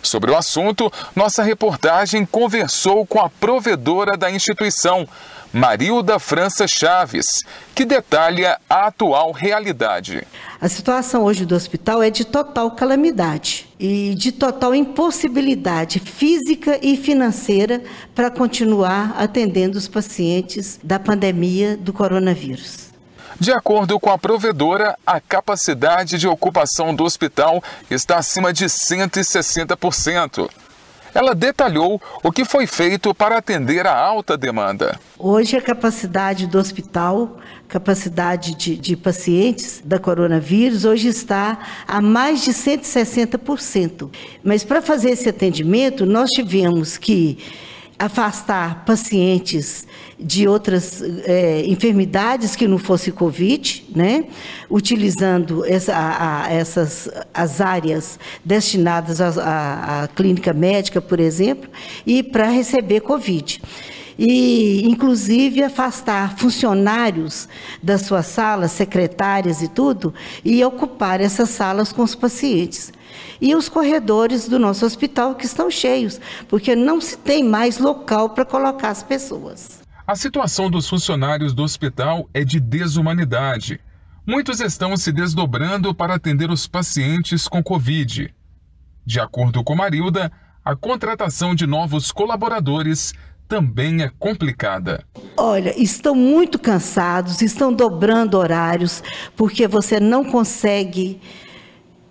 Sobre 0.03 0.29
o 0.29 0.37
assunto, 0.37 0.93
nossa 1.15 1.41
reportagem 1.41 2.23
conversou 2.23 3.03
com 3.03 3.19
a 3.19 3.31
provedora 3.31 4.15
da 4.15 4.29
instituição, 4.29 5.07
Marilda 5.53 6.17
França 6.17 6.65
Chaves, 6.65 7.43
que 7.75 7.83
detalha 7.83 8.57
a 8.69 8.87
atual 8.87 9.33
realidade. 9.33 10.25
A 10.61 10.69
situação 10.69 11.23
hoje 11.23 11.45
do 11.45 11.53
hospital 11.53 12.01
é 12.01 12.09
de 12.09 12.23
total 12.23 12.71
calamidade 12.71 13.67
e 13.77 14.15
de 14.15 14.31
total 14.31 14.73
impossibilidade 14.73 15.99
física 15.99 16.79
e 16.81 16.95
financeira 16.95 17.83
para 18.15 18.31
continuar 18.31 19.13
atendendo 19.17 19.77
os 19.77 19.89
pacientes 19.89 20.79
da 20.81 20.97
pandemia 20.97 21.75
do 21.75 21.91
coronavírus. 21.91 22.91
De 23.37 23.51
acordo 23.51 23.99
com 23.99 24.09
a 24.09 24.17
provedora, 24.17 24.95
a 25.05 25.19
capacidade 25.19 26.17
de 26.17 26.27
ocupação 26.27 26.95
do 26.95 27.03
hospital 27.03 27.61
está 27.89 28.19
acima 28.19 28.53
de 28.53 28.65
160%. 28.65 30.47
Ela 31.13 31.35
detalhou 31.35 32.01
o 32.23 32.31
que 32.31 32.45
foi 32.45 32.65
feito 32.65 33.13
para 33.13 33.37
atender 33.37 33.85
a 33.85 33.95
alta 33.95 34.37
demanda. 34.37 34.99
Hoje, 35.17 35.57
a 35.57 35.61
capacidade 35.61 36.47
do 36.47 36.57
hospital, 36.57 37.37
capacidade 37.67 38.55
de, 38.55 38.77
de 38.77 38.95
pacientes 38.95 39.81
da 39.83 39.99
coronavírus, 39.99 40.85
hoje 40.85 41.07
está 41.07 41.59
a 41.87 42.01
mais 42.01 42.43
de 42.43 42.51
160%. 42.51 44.09
Mas 44.43 44.63
para 44.63 44.81
fazer 44.81 45.11
esse 45.11 45.29
atendimento, 45.29 46.05
nós 46.05 46.29
tivemos 46.29 46.97
que 46.97 47.37
afastar 48.01 48.83
pacientes 48.83 49.85
de 50.19 50.47
outras 50.47 51.03
é, 51.25 51.63
enfermidades 51.67 52.55
que 52.55 52.67
não 52.67 52.79
fosse 52.79 53.11
Covid, 53.11 53.85
né? 53.95 54.25
utilizando 54.69 55.63
essa, 55.65 55.95
a, 55.95 56.45
a, 56.45 56.51
essas, 56.51 57.07
as 57.33 57.61
áreas 57.61 58.19
destinadas 58.43 59.21
à 59.21 60.09
clínica 60.15 60.51
médica, 60.51 60.99
por 60.99 61.19
exemplo, 61.19 61.69
e 62.05 62.23
para 62.23 62.49
receber 62.49 63.01
Covid 63.01 63.61
e, 64.17 64.87
inclusive, 64.87 65.63
afastar 65.63 66.37
funcionários 66.37 67.47
das 67.81 68.01
suas 68.01 68.25
salas, 68.25 68.71
secretárias 68.71 69.61
e 69.61 69.67
tudo, 69.67 70.13
e 70.43 70.63
ocupar 70.63 71.21
essas 71.21 71.49
salas 71.49 71.91
com 71.91 72.03
os 72.03 72.15
pacientes 72.15 72.91
e 73.41 73.55
os 73.55 73.67
corredores 73.67 74.47
do 74.47 74.59
nosso 74.59 74.85
hospital 74.85 75.33
que 75.33 75.45
estão 75.45 75.71
cheios, 75.71 76.21
porque 76.47 76.75
não 76.75 77.01
se 77.01 77.17
tem 77.17 77.43
mais 77.43 77.79
local 77.79 78.29
para 78.29 78.45
colocar 78.45 78.89
as 78.89 79.01
pessoas. 79.01 79.81
A 80.05 80.15
situação 80.15 80.69
dos 80.69 80.87
funcionários 80.87 81.53
do 81.53 81.63
hospital 81.63 82.29
é 82.33 82.43
de 82.43 82.59
desumanidade. 82.59 83.79
Muitos 84.25 84.59
estão 84.59 84.95
se 84.95 85.11
desdobrando 85.11 85.93
para 85.95 86.15
atender 86.15 86.51
os 86.51 86.67
pacientes 86.67 87.47
com 87.47 87.63
Covid. 87.63 88.33
De 89.03 89.19
acordo 89.19 89.63
com 89.63 89.75
Marilda, 89.75 90.31
a 90.63 90.75
contratação 90.75 91.55
de 91.55 91.65
novos 91.65 92.11
colaboradores 92.11 93.13
também 93.47 94.03
é 94.03 94.09
complicada. 94.19 95.03
Olha, 95.35 95.73
estão 95.81 96.15
muito 96.15 96.59
cansados, 96.59 97.41
estão 97.41 97.73
dobrando 97.73 98.37
horários, 98.37 99.03
porque 99.35 99.67
você 99.67 99.99
não 99.99 100.23
consegue 100.23 101.19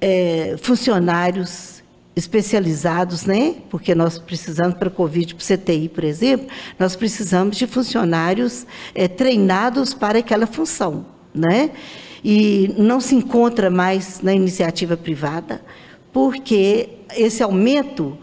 é, 0.00 0.57
funcionários 0.61 1.80
especializados, 2.16 3.25
né? 3.25 3.57
Porque 3.71 3.95
nós 3.95 4.19
precisamos 4.19 4.76
para 4.76 4.90
Covid, 4.90 5.35
para 5.35 5.57
CTI, 5.57 5.88
por 5.88 6.04
exemplo, 6.04 6.49
nós 6.78 6.97
precisamos 6.97 7.57
de 7.57 7.66
funcionários 7.66 8.66
é, 8.95 9.07
treinados 9.09 9.95
para 9.95 10.19
aquela 10.19 10.47
função, 10.47 11.07
né? 11.35 11.71
E 12.23 12.75
não 12.76 13.00
se 13.00 13.14
encontra 13.14 13.71
mais 13.71 14.21
na 14.21 14.35
iniciativa 14.35 14.97
privada, 14.97 15.62
porque 16.12 16.88
esse 17.16 17.42
aumento 17.42 18.19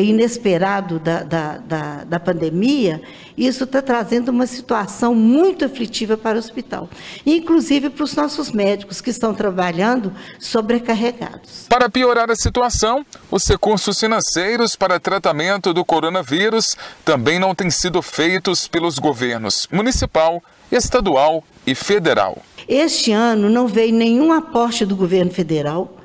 inesperado 0.00 0.98
da, 0.98 1.22
da, 1.22 1.58
da, 1.58 2.04
da 2.04 2.20
pandemia, 2.20 3.02
isso 3.36 3.64
está 3.64 3.82
trazendo 3.82 4.30
uma 4.30 4.46
situação 4.46 5.14
muito 5.14 5.64
aflitiva 5.64 6.16
para 6.16 6.36
o 6.36 6.38
hospital, 6.38 6.88
inclusive 7.24 7.90
para 7.90 8.04
os 8.04 8.14
nossos 8.14 8.52
médicos 8.52 9.00
que 9.00 9.10
estão 9.10 9.34
trabalhando 9.34 10.12
sobrecarregados. 10.38 11.66
Para 11.68 11.90
piorar 11.90 12.30
a 12.30 12.36
situação, 12.36 13.04
os 13.30 13.46
recursos 13.46 13.98
financeiros 13.98 14.76
para 14.76 15.00
tratamento 15.00 15.72
do 15.72 15.84
coronavírus 15.84 16.76
também 17.04 17.38
não 17.38 17.54
têm 17.54 17.70
sido 17.70 18.00
feitos 18.02 18.68
pelos 18.68 18.98
governos 18.98 19.66
municipal, 19.72 20.42
estadual 20.70 21.42
e 21.66 21.74
federal. 21.74 22.42
Este 22.68 23.12
ano 23.12 23.50
não 23.50 23.66
veio 23.66 23.94
nenhum 23.94 24.32
aporte 24.32 24.86
do 24.86 24.94
governo 24.94 25.30
federal 25.30 26.01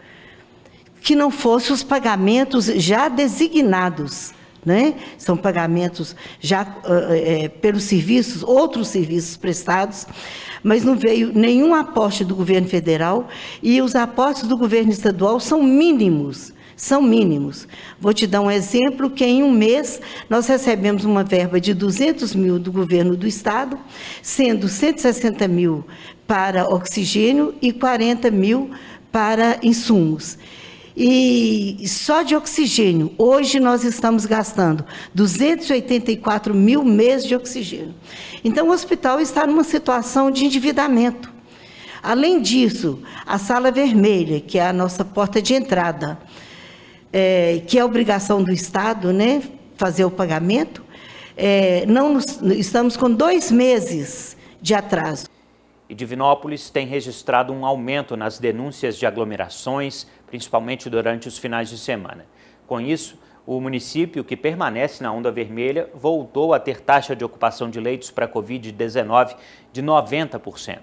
que 1.08 1.16
não 1.16 1.32
fossem 1.32 1.74
os 1.74 1.84
pagamentos 1.84 2.66
já 2.66 3.08
designados. 3.08 4.34
Né? 4.66 4.96
São 5.18 5.38
pagamentos 5.38 6.14
já 6.38 6.68
é, 7.10 7.48
pelos 7.48 7.84
serviços, 7.84 8.44
outros 8.44 8.90
serviços 8.90 9.38
prestados, 9.38 10.06
mas 10.62 10.84
não 10.84 10.98
veio 10.98 11.32
nenhum 11.34 11.74
aporte 11.74 12.26
do 12.26 12.36
governo 12.36 12.68
federal 12.68 13.30
e 13.64 13.82
os 13.82 13.96
aportes 13.96 14.44
do 14.44 14.58
governo 14.58 14.92
estadual 14.92 15.40
são 15.40 15.64
mínimos. 15.64 16.52
São 16.76 17.02
mínimos. 17.02 17.70
Vou 18.02 18.14
te 18.14 18.28
dar 18.28 18.42
um 18.42 18.52
exemplo 18.52 19.10
que 19.10 19.24
em 19.24 19.44
um 19.44 19.52
mês 19.52 20.02
nós 20.30 20.46
recebemos 20.48 21.06
uma 21.06 21.24
verba 21.24 21.58
de 21.58 21.74
200 21.74 22.36
mil 22.36 22.60
do 22.60 22.70
governo 22.70 23.16
do 23.16 23.26
estado, 23.26 23.80
sendo 24.22 24.68
160 24.68 25.48
mil 25.48 25.86
para 26.28 26.68
oxigênio 26.68 27.56
e 27.62 27.72
40 27.72 28.30
mil 28.30 28.72
para 29.10 29.58
insumos. 29.64 30.38
E 31.00 31.88
só 31.88 32.24
de 32.24 32.36
oxigênio, 32.36 33.14
hoje 33.20 33.60
nós 33.60 33.84
estamos 33.84 34.26
gastando 34.26 34.84
284 35.14 36.56
mil 36.56 36.84
meses 36.84 37.28
de 37.28 37.36
oxigênio. 37.36 37.94
Então, 38.44 38.70
o 38.70 38.72
hospital 38.72 39.22
está 39.22 39.46
numa 39.46 39.64
situação 39.64 40.32
de 40.32 40.44
endividamento. 40.44 41.32
Além 42.02 42.42
disso, 42.42 43.00
a 43.28 43.38
sala 43.38 43.70
vermelha, 43.70 44.42
que 44.42 44.58
é 44.58 44.68
a 44.68 44.74
nossa 44.74 45.06
porta 45.06 45.40
de 45.40 45.54
entrada, 45.54 46.18
é, 47.14 47.62
que 47.68 47.78
é 47.78 47.86
obrigação 47.86 48.42
do 48.42 48.52
Estado, 48.52 49.14
né, 49.14 49.44
fazer 49.76 50.04
o 50.04 50.10
pagamento, 50.10 50.84
é, 51.36 51.86
não 51.86 52.16
nos, 52.16 52.42
estamos 52.58 52.98
com 52.98 53.12
dois 53.12 53.52
meses 53.52 54.36
de 54.60 54.74
atraso. 54.74 55.28
E 55.90 55.96
Divinópolis 55.96 56.70
tem 56.70 56.86
registrado 56.86 57.54
um 57.54 57.66
aumento 57.66 58.18
nas 58.18 58.40
denúncias 58.40 58.98
de 58.98 59.06
aglomerações, 59.06 60.06
principalmente 60.28 60.90
durante 60.90 61.28
os 61.28 61.38
finais 61.38 61.70
de 61.70 61.78
semana. 61.78 62.26
Com 62.66 62.82
isso, 62.82 63.18
o 63.46 63.62
município, 63.62 64.26
que 64.26 64.36
permanece 64.36 65.02
na 65.02 65.12
onda 65.12 65.32
vermelha, 65.32 65.90
voltou 65.96 66.54
a 66.54 66.60
ter 66.60 66.82
taxa 66.82 67.16
de 67.16 67.24
ocupação 67.24 67.70
de 67.70 67.80
leitos 67.80 68.12
para 68.12 68.28
Covid-19 68.28 69.38
de 69.72 69.82
90%. 69.82 70.80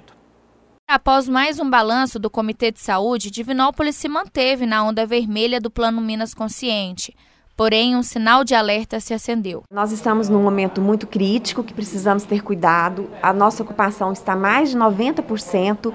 Após 0.88 1.28
mais 1.28 1.58
um 1.58 1.68
balanço 1.68 2.18
do 2.18 2.30
Comitê 2.30 2.70
de 2.70 2.80
Saúde, 2.80 3.30
Divinópolis 3.30 3.96
se 3.96 4.08
manteve 4.08 4.64
na 4.64 4.82
onda 4.82 5.06
vermelha 5.06 5.60
do 5.60 5.70
Plano 5.70 6.00
Minas 6.00 6.32
Consciente. 6.32 7.14
Porém, 7.56 7.96
um 7.96 8.02
sinal 8.02 8.42
de 8.42 8.54
alerta 8.54 8.98
se 8.98 9.14
acendeu. 9.14 9.62
Nós 9.70 9.92
estamos 9.92 10.28
num 10.28 10.42
momento 10.42 10.80
muito 10.80 11.06
crítico 11.06 11.62
que 11.62 11.72
precisamos 11.72 12.24
ter 12.24 12.42
cuidado. 12.42 13.08
A 13.22 13.32
nossa 13.32 13.62
ocupação 13.62 14.12
está 14.12 14.34
mais 14.34 14.70
de 14.70 14.76
90% 14.76 15.92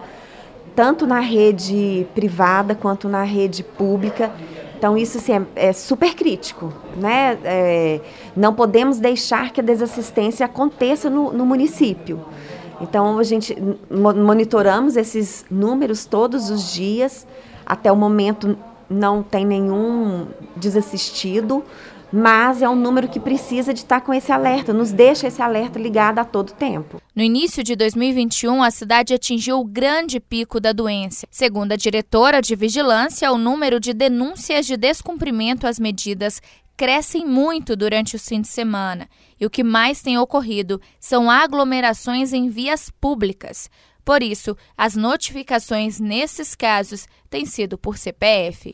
tanto 0.75 1.05
na 1.05 1.19
rede 1.19 2.07
privada 2.15 2.73
quanto 2.73 3.09
na 3.09 3.23
rede 3.23 3.63
pública. 3.63 4.31
Então, 4.77 4.97
isso 4.97 5.17
assim, 5.17 5.33
é, 5.33 5.67
é 5.67 5.73
super 5.73 6.15
crítico. 6.15 6.71
Né? 6.95 7.37
É, 7.43 7.99
não 8.33 8.53
podemos 8.53 8.97
deixar 8.97 9.51
que 9.51 9.59
a 9.59 9.63
desassistência 9.63 10.45
aconteça 10.45 11.09
no, 11.09 11.33
no 11.33 11.45
município. 11.45 12.21
Então, 12.79 13.19
a 13.19 13.23
gente 13.23 13.57
monitoramos 13.91 14.95
esses 14.95 15.45
números 15.51 16.05
todos 16.05 16.49
os 16.49 16.71
dias. 16.71 17.27
Até 17.65 17.91
o 17.91 17.95
momento, 17.97 18.57
não 18.89 19.21
tem 19.21 19.45
nenhum 19.45 20.27
desassistido 20.55 21.63
mas 22.11 22.61
é 22.61 22.69
um 22.69 22.75
número 22.75 23.07
que 23.07 23.19
precisa 23.19 23.73
de 23.73 23.81
estar 23.81 24.01
com 24.01 24.13
esse 24.13 24.31
alerta, 24.31 24.73
nos 24.73 24.91
deixa 24.91 25.27
esse 25.27 25.41
alerta 25.41 25.77
ligado 25.77 26.19
a 26.19 26.25
todo 26.25 26.53
tempo. 26.53 27.01
No 27.15 27.21
início 27.21 27.63
de 27.63 27.75
2021, 27.75 28.63
a 28.63 28.71
cidade 28.71 29.13
atingiu 29.13 29.59
o 29.59 29.65
grande 29.65 30.19
pico 30.19 30.59
da 30.59 30.71
doença. 30.71 31.27
Segundo 31.29 31.71
a 31.71 31.75
diretora 31.75 32.41
de 32.41 32.55
vigilância, 32.55 33.31
o 33.31 33.37
número 33.37 33.79
de 33.79 33.93
denúncias 33.93 34.65
de 34.65 34.75
descumprimento 34.75 35.67
às 35.67 35.79
medidas 35.79 36.41
crescem 36.75 37.25
muito 37.25 37.75
durante 37.75 38.15
o 38.15 38.19
fim 38.19 38.41
de 38.41 38.47
semana. 38.47 39.07
E 39.39 39.45
o 39.45 39.49
que 39.49 39.63
mais 39.63 40.01
tem 40.01 40.17
ocorrido 40.17 40.81
são 40.99 41.29
aglomerações 41.29 42.31
em 42.31 42.49
vias 42.49 42.89
públicas. 42.89 43.69
Por 44.09 44.23
isso, 44.23 44.57
as 44.75 44.95
notificações 44.95 45.99
nesses 45.99 46.55
casos 46.55 47.07
têm 47.29 47.45
sido 47.45 47.77
por 47.77 47.95
CPF. 47.95 48.73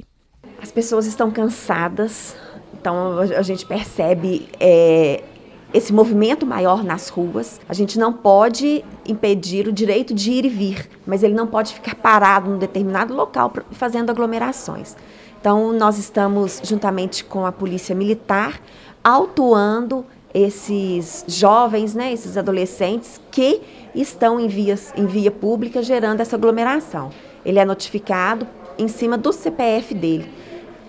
As 0.62 0.72
pessoas 0.72 1.06
estão 1.06 1.30
cansadas, 1.30 2.34
então 2.74 3.20
a 3.20 3.42
gente 3.42 3.66
percebe 3.66 4.48
é, 4.58 5.26
esse 5.74 5.92
movimento 5.92 6.46
maior 6.46 6.86
nas 6.86 7.10
ruas. 7.10 7.60
A 7.68 7.74
gente 7.74 8.00
não 8.00 8.14
pode 8.14 8.82
impedir 9.06 9.68
o 9.68 9.74
direito 9.74 10.14
de 10.14 10.32
ir 10.32 10.46
e 10.46 10.50
vir, 10.50 10.90
mas 11.06 11.22
ele 11.22 11.34
não 11.34 11.48
pode 11.48 11.74
ficar 11.74 11.96
parado 11.96 12.50
num 12.50 12.58
determinado 12.58 13.14
local 13.14 13.52
fazendo 13.72 14.12
aglomerações. 14.12 14.96
Então 15.42 15.74
nós 15.74 15.98
estamos 15.98 16.62
juntamente 16.64 17.26
com 17.26 17.46
a 17.46 17.52
polícia 17.52 17.94
militar 17.94 18.62
autuando 19.04 20.06
esses 20.36 21.26
jovens, 21.28 21.96
né, 21.96 22.14
esses 22.14 22.38
adolescentes 22.38 23.20
que 23.32 23.62
estão 23.96 24.40
em, 24.40 24.48
vias, 24.48 24.94
em 24.96 25.08
via 25.08 25.32
pública 25.32 25.82
gerando 25.82 26.22
essa 26.22 26.36
aglomeração. 26.36 27.10
Ele 27.44 27.58
é 27.58 27.66
notificado 27.66 28.46
em 28.78 28.88
cima 28.88 29.18
do 29.18 29.32
CPF 29.32 29.96
dele 29.96 30.30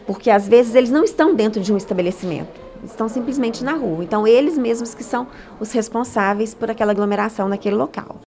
porque 0.06 0.30
às 0.30 0.46
vezes 0.46 0.74
eles 0.74 0.90
não 0.90 1.04
estão 1.04 1.34
dentro 1.34 1.60
de 1.60 1.72
um 1.72 1.76
estabelecimento, 1.76 2.60
estão 2.84 3.08
simplesmente 3.08 3.64
na 3.64 3.72
rua. 3.72 4.04
Então, 4.04 4.26
eles 4.26 4.56
mesmos 4.56 4.94
que 4.94 5.02
são 5.02 5.26
os 5.58 5.72
responsáveis 5.72 6.54
por 6.54 6.70
aquela 6.70 6.92
aglomeração 6.92 7.48
naquele 7.48 7.74
local. 7.74 8.20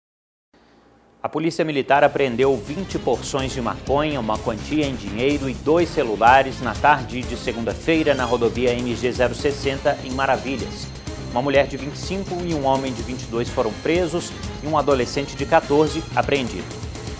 A 1.21 1.27
Polícia 1.27 1.65
Militar 1.65 2.03
apreendeu 2.03 2.55
20 2.55 2.97
porções 2.99 3.51
de 3.51 3.61
maconha, 3.61 4.19
uma 4.19 4.37
quantia 4.37 4.85
em 4.85 4.95
dinheiro 4.95 5.49
e 5.49 5.53
dois 5.53 5.89
celulares 5.89 6.61
na 6.61 6.73
tarde 6.73 7.21
de 7.21 7.35
segunda-feira 7.35 8.13
na 8.13 8.23
rodovia 8.23 8.71
MG 8.71 9.11
060 9.11 9.99
em 10.05 10.11
Maravilhas. 10.11 10.98
Uma 11.31 11.41
mulher 11.41 11.67
de 11.67 11.77
25 11.77 12.43
e 12.43 12.53
um 12.55 12.65
homem 12.65 12.91
de 12.91 13.03
22 13.03 13.49
foram 13.49 13.71
presos 13.83 14.31
e 14.63 14.67
um 14.67 14.77
adolescente 14.77 15.35
de 15.35 15.45
14 15.45 16.03
apreendido. 16.15 16.65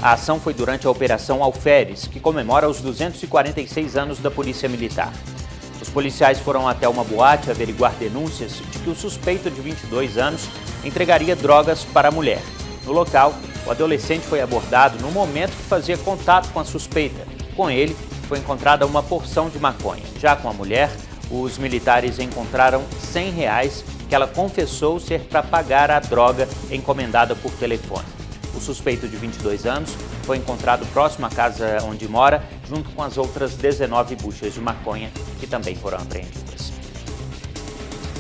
A 0.02 0.14
ação 0.14 0.40
foi 0.40 0.54
durante 0.54 0.88
a 0.88 0.90
Operação 0.90 1.44
Alferes, 1.44 2.08
que 2.08 2.20
comemora 2.20 2.68
os 2.68 2.82
246 2.82 3.98
anos 3.98 4.20
da 4.20 4.32
Polícia 4.32 4.68
Militar. 4.68 5.14
Os 5.82 5.90
policiais 5.90 6.40
foram 6.40 6.68
até 6.68 6.88
uma 6.90 7.04
boate 7.04 7.52
averiguar 7.52 7.94
denúncias 7.94 8.54
de 8.72 8.80
que 8.80 8.90
o 8.90 8.96
suspeito 8.96 9.52
de 9.52 9.62
22 9.62 10.18
anos 10.18 10.50
entregaria 10.84 11.36
drogas 11.36 11.84
para 11.84 12.08
a 12.08 12.12
mulher. 12.12 12.42
No 12.86 12.92
local, 12.92 13.36
o 13.66 13.72
adolescente 13.72 14.26
foi 14.26 14.42
abordado 14.42 14.98
no 15.02 15.12
momento 15.12 15.52
que 15.52 15.64
fazia 15.64 15.98
contato 15.98 16.52
com 16.52 16.60
a 16.60 16.66
suspeita. 16.66 17.28
Com 17.56 17.70
ele, 17.70 17.96
foi 18.28 18.40
encontrada 18.40 18.86
uma 18.86 19.04
porção 19.04 19.50
de 19.50 19.60
maconha. 19.60 20.04
Já 20.18 20.36
com 20.36 20.50
a 20.50 20.54
mulher, 20.54 20.90
os 21.30 21.58
militares 21.58 22.20
encontraram 22.20 22.84
100 23.12 23.32
reais 23.32 23.84
que 24.10 24.16
ela 24.16 24.28
confessou 24.28 25.00
ser 25.00 25.22
para 25.22 25.44
pagar 25.44 25.92
a 25.92 26.00
droga 26.00 26.50
encomendada 26.72 27.36
por 27.36 27.52
telefone. 27.52 28.08
O 28.56 28.60
suspeito 28.60 29.08
de 29.08 29.16
22 29.16 29.68
anos 29.68 29.96
foi 30.24 30.38
encontrado 30.38 30.86
próximo 30.88 31.28
à 31.28 31.30
casa 31.30 31.78
onde 31.84 32.08
mora, 32.08 32.44
junto 32.68 32.90
com 32.90 33.04
as 33.04 33.18
outras 33.18 33.54
19 33.54 34.16
buchas 34.16 34.54
de 34.54 34.60
maconha 34.60 35.12
que 35.40 35.46
também 35.46 35.76
foram 35.76 36.00
apreendidas. 36.00 36.74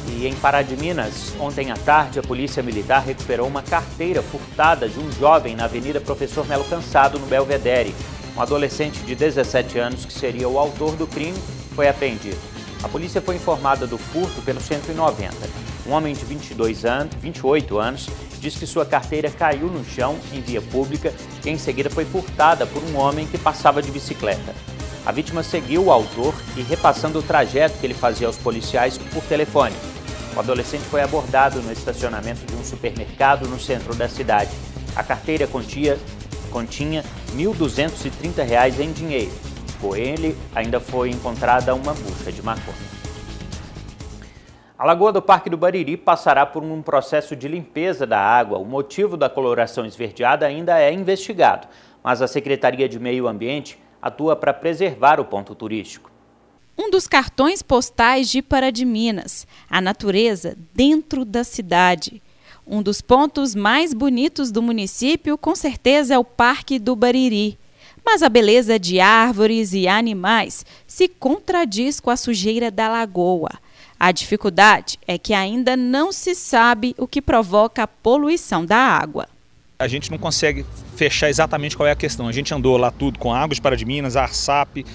E 0.08 0.28
em 0.28 0.34
Pará 0.36 0.62
de 0.62 0.76
Minas, 0.76 1.34
ontem 1.40 1.72
à 1.72 1.76
tarde, 1.76 2.20
a 2.20 2.24
Polícia 2.24 2.62
Militar 2.62 3.04
recuperou 3.04 3.48
uma 3.48 3.62
carteira 3.62 4.22
furtada 4.22 4.88
de 4.88 5.00
um 5.00 5.12
jovem 5.12 5.56
na 5.56 5.66
Avenida 5.66 6.00
Professor 6.00 6.48
Melo 6.48 6.64
Cansado, 6.66 7.20
no 7.20 7.26
Belvedere. 7.26 7.96
Um 8.36 8.42
adolescente 8.42 9.00
de 9.02 9.16
17 9.16 9.78
anos, 9.80 10.06
que 10.06 10.14
seria 10.14 10.48
o 10.48 10.58
autor 10.58 10.96
do 10.96 11.08
crime, 11.08 11.38
foi 11.76 11.88
apreendido. 11.88 12.38
A 12.84 12.88
polícia 12.88 13.22
foi 13.22 13.36
informada 13.36 13.86
do 13.86 13.98
furto 13.98 14.42
pelo 14.42 14.60
190. 14.60 15.69
Um 15.90 15.94
homem 15.94 16.14
de 16.14 16.24
22 16.24 16.86
anos, 16.86 17.16
28 17.20 17.80
anos 17.80 18.08
diz 18.40 18.56
que 18.56 18.68
sua 18.68 18.86
carteira 18.86 19.32
caiu 19.32 19.66
no 19.66 19.84
chão 19.84 20.20
em 20.32 20.40
via 20.40 20.62
pública 20.62 21.12
e 21.44 21.50
em 21.50 21.58
seguida 21.58 21.90
foi 21.90 22.06
furtada 22.06 22.68
por 22.68 22.84
um 22.84 22.96
homem 22.96 23.26
que 23.26 23.40
passava 23.40 23.82
de 23.82 23.90
bicicleta. 23.90 24.54
A 25.04 25.12
vítima 25.12 25.42
seguiu 25.42 25.86
o 25.86 25.92
autor 25.92 26.36
e 26.56 26.62
repassando 26.62 27.18
o 27.18 27.24
trajeto 27.24 27.80
que 27.80 27.88
ele 27.88 27.96
fazia 27.96 28.28
aos 28.28 28.38
policiais 28.38 29.00
por 29.00 29.24
telefone. 29.24 29.74
O 30.36 30.40
adolescente 30.40 30.84
foi 30.84 31.02
abordado 31.02 31.60
no 31.60 31.72
estacionamento 31.72 32.46
de 32.46 32.54
um 32.54 32.64
supermercado 32.64 33.48
no 33.48 33.60
centro 33.60 33.96
da 33.96 34.08
cidade. 34.08 34.52
A 34.96 35.02
carteira 35.02 35.48
continha, 35.48 35.98
continha 36.52 37.04
R$ 37.36 37.46
1.230 37.46 38.80
em 38.80 38.92
dinheiro. 38.92 39.32
Com 39.82 39.96
ele, 39.96 40.38
ainda 40.54 40.80
foi 40.80 41.10
encontrada 41.10 41.74
uma 41.74 41.96
bucha 41.96 42.32
de 42.32 42.44
maconha. 42.44 42.99
A 44.80 44.86
Lagoa 44.86 45.12
do 45.12 45.22
Parque 45.22 45.50
do 45.50 45.58
Bariri 45.58 45.98
passará 45.98 46.46
por 46.46 46.64
um 46.64 46.82
processo 46.82 47.36
de 47.36 47.50
limpeza 47.50 48.08
da 48.08 48.18
água. 48.18 48.58
O 48.58 48.64
motivo 48.64 49.18
da 49.18 49.30
coloração 49.30 49.86
esverdeada 49.86 50.46
ainda 50.46 50.80
é 50.80 50.94
investigado, 50.94 51.68
mas 52.02 52.22
a 52.22 52.30
Secretaria 52.30 52.88
de 52.88 52.98
Meio 52.98 53.28
Ambiente 53.28 53.78
atua 54.02 54.38
para 54.38 54.54
preservar 54.54 55.20
o 55.20 55.26
ponto 55.26 55.54
turístico. 55.54 56.10
Um 56.78 56.90
dos 56.90 57.08
cartões 57.08 57.62
postais 57.62 58.30
de 58.30 58.42
Pará 58.42 58.70
de 58.70 58.86
Minas, 58.86 59.46
a 59.70 59.82
natureza 59.82 60.56
dentro 60.74 61.26
da 61.26 61.44
cidade. 61.44 62.22
Um 62.66 62.82
dos 62.82 63.02
pontos 63.02 63.54
mais 63.54 63.94
bonitos 63.94 64.50
do 64.50 64.62
município, 64.62 65.38
com 65.38 65.56
certeza, 65.58 66.14
é 66.14 66.18
o 66.18 66.24
Parque 66.24 66.80
do 66.80 66.96
Bariri. 66.96 67.60
Mas 68.06 68.24
a 68.24 68.30
beleza 68.30 68.80
de 68.80 69.02
árvores 69.02 69.74
e 69.74 69.90
animais 69.90 70.66
se 70.88 71.10
contradiz 71.10 72.00
com 72.00 72.10
a 72.10 72.16
sujeira 72.16 72.72
da 72.72 72.88
lagoa. 72.88 73.52
A 74.00 74.14
dificuldade 74.14 74.98
é 75.06 75.18
que 75.18 75.34
ainda 75.34 75.76
não 75.76 76.14
se 76.14 76.34
sabe 76.34 76.96
o 76.98 77.06
que 77.06 77.22
provoca 77.22 77.84
a 77.84 77.88
poluição 77.88 78.66
da 78.66 78.78
água. 78.78 79.28
A 79.78 79.90
gente 79.90 80.10
não 80.10 80.18
consegue 80.18 80.66
fechar 80.96 81.30
exatamente 81.30 81.76
qual 81.76 81.86
é 81.86 81.92
a 81.92 81.96
questão. 81.98 82.26
A 82.28 82.32
gente 82.32 82.54
andou 82.54 82.78
lá 82.78 82.92
tudo 82.92 83.20
com 83.20 83.34
Águas 83.34 83.60
para 83.60 83.76
de 83.76 83.84
Minas, 83.84 84.16
ARSAP, 84.16 84.86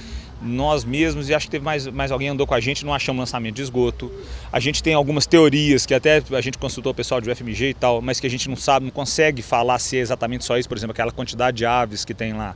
nós 0.41 0.85
mesmos, 0.85 1.29
e 1.29 1.35
acho 1.35 1.47
que 1.47 1.51
teve 1.51 1.65
mais, 1.65 1.87
mais 1.87 2.11
alguém 2.11 2.29
andou 2.29 2.47
com 2.47 2.55
a 2.55 2.61
gente, 2.61 2.85
não 2.85 2.95
achamos 2.95 3.21
lançamento 3.21 3.57
de 3.57 3.63
esgoto. 3.63 4.11
A 4.51 4.59
gente 4.59 4.83
tem 4.83 4.95
algumas 4.95 5.27
teorias 5.27 5.85
que 5.85 5.93
até 5.93 6.23
a 6.33 6.41
gente 6.41 6.57
consultou 6.57 6.93
o 6.93 6.95
pessoal 6.95 7.21
do 7.21 7.35
FMG 7.35 7.71
e 7.71 7.75
tal, 7.75 8.01
mas 8.01 8.19
que 8.21 8.27
a 8.27 8.31
gente 8.31 8.49
não 8.49 8.57
sabe, 8.57 8.87
não 8.87 8.93
consegue 8.93 9.43
falar 9.43 9.79
se 9.79 9.99
é 9.99 10.01
exatamente 10.01 10.47
só 10.47 10.57
isso, 10.57 10.69
por 10.69 10.79
exemplo, 10.79 10.93
aquela 10.93 11.13
quantidade 11.13 11.59
de 11.59 11.67
aves 11.67 12.07
que 12.07 12.15
tem 12.15 12.33
lá. 12.33 12.55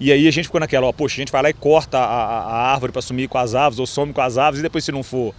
E 0.00 0.10
aí 0.10 0.26
a 0.26 0.30
gente 0.30 0.46
ficou 0.46 0.60
naquela, 0.60 0.86
ó, 0.86 0.92
poxa, 0.92 1.16
a 1.16 1.20
gente 1.20 1.32
vai 1.32 1.42
lá 1.42 1.50
e 1.50 1.54
corta 1.54 1.98
a, 1.98 2.04
a, 2.04 2.38
a 2.40 2.72
árvore 2.72 2.90
para 2.90 3.02
sumir 3.02 3.28
com 3.28 3.38
as 3.38 3.54
aves, 3.54 3.78
ou 3.78 3.86
some 3.86 4.12
com 4.14 4.20
as 4.22 4.38
aves, 4.38 4.60
e 4.60 4.62
depois 4.62 4.84
se 4.84 4.90
não 4.90 5.02
for 5.02 5.34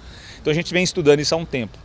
então 0.45 0.51
a 0.51 0.55
gente 0.55 0.71
vem 0.71 0.83
estudando 0.83 1.19
isso 1.21 1.33
há 1.33 1.37
um 1.39 1.45
tempo. 1.45 1.75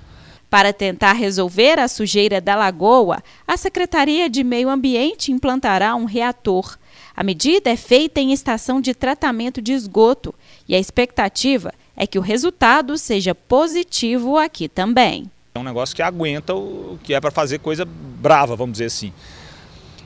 Para 0.51 0.71
tentar 0.71 1.15
resolver 1.15 1.79
a 1.79 1.89
sujeira 1.89 2.43
da 2.43 2.55
lagoa, 2.55 3.23
a 3.49 3.57
Secretaria 3.57 4.29
de 4.29 4.45
Meio 4.45 4.69
Ambiente 4.69 5.33
implantará 5.33 5.95
um 5.97 6.05
reator. 6.05 6.77
A 7.17 7.25
medida 7.25 7.71
é 7.71 7.77
feita 7.77 8.21
em 8.21 8.35
estação 8.35 8.79
de 8.79 8.93
tratamento 8.93 9.63
de 9.63 9.73
esgoto 9.73 10.35
e 10.69 10.75
a 10.75 10.79
expectativa 10.79 11.73
é 11.97 12.07
que 12.07 12.19
o 12.19 12.23
resultado 12.23 12.99
seja 12.99 13.35
positivo 13.35 14.37
aqui 14.37 14.69
também. 14.69 15.31
É 15.55 15.59
um 15.59 15.63
negócio 15.63 15.97
que 15.97 16.03
aguenta 16.03 16.55
o 16.55 16.99
que 17.03 17.15
é 17.15 17.21
para 17.21 17.31
fazer 17.31 17.61
coisa 17.61 17.87
brava, 17.87 18.55
vamos 18.57 18.73
dizer 18.73 18.87
assim. 18.87 19.11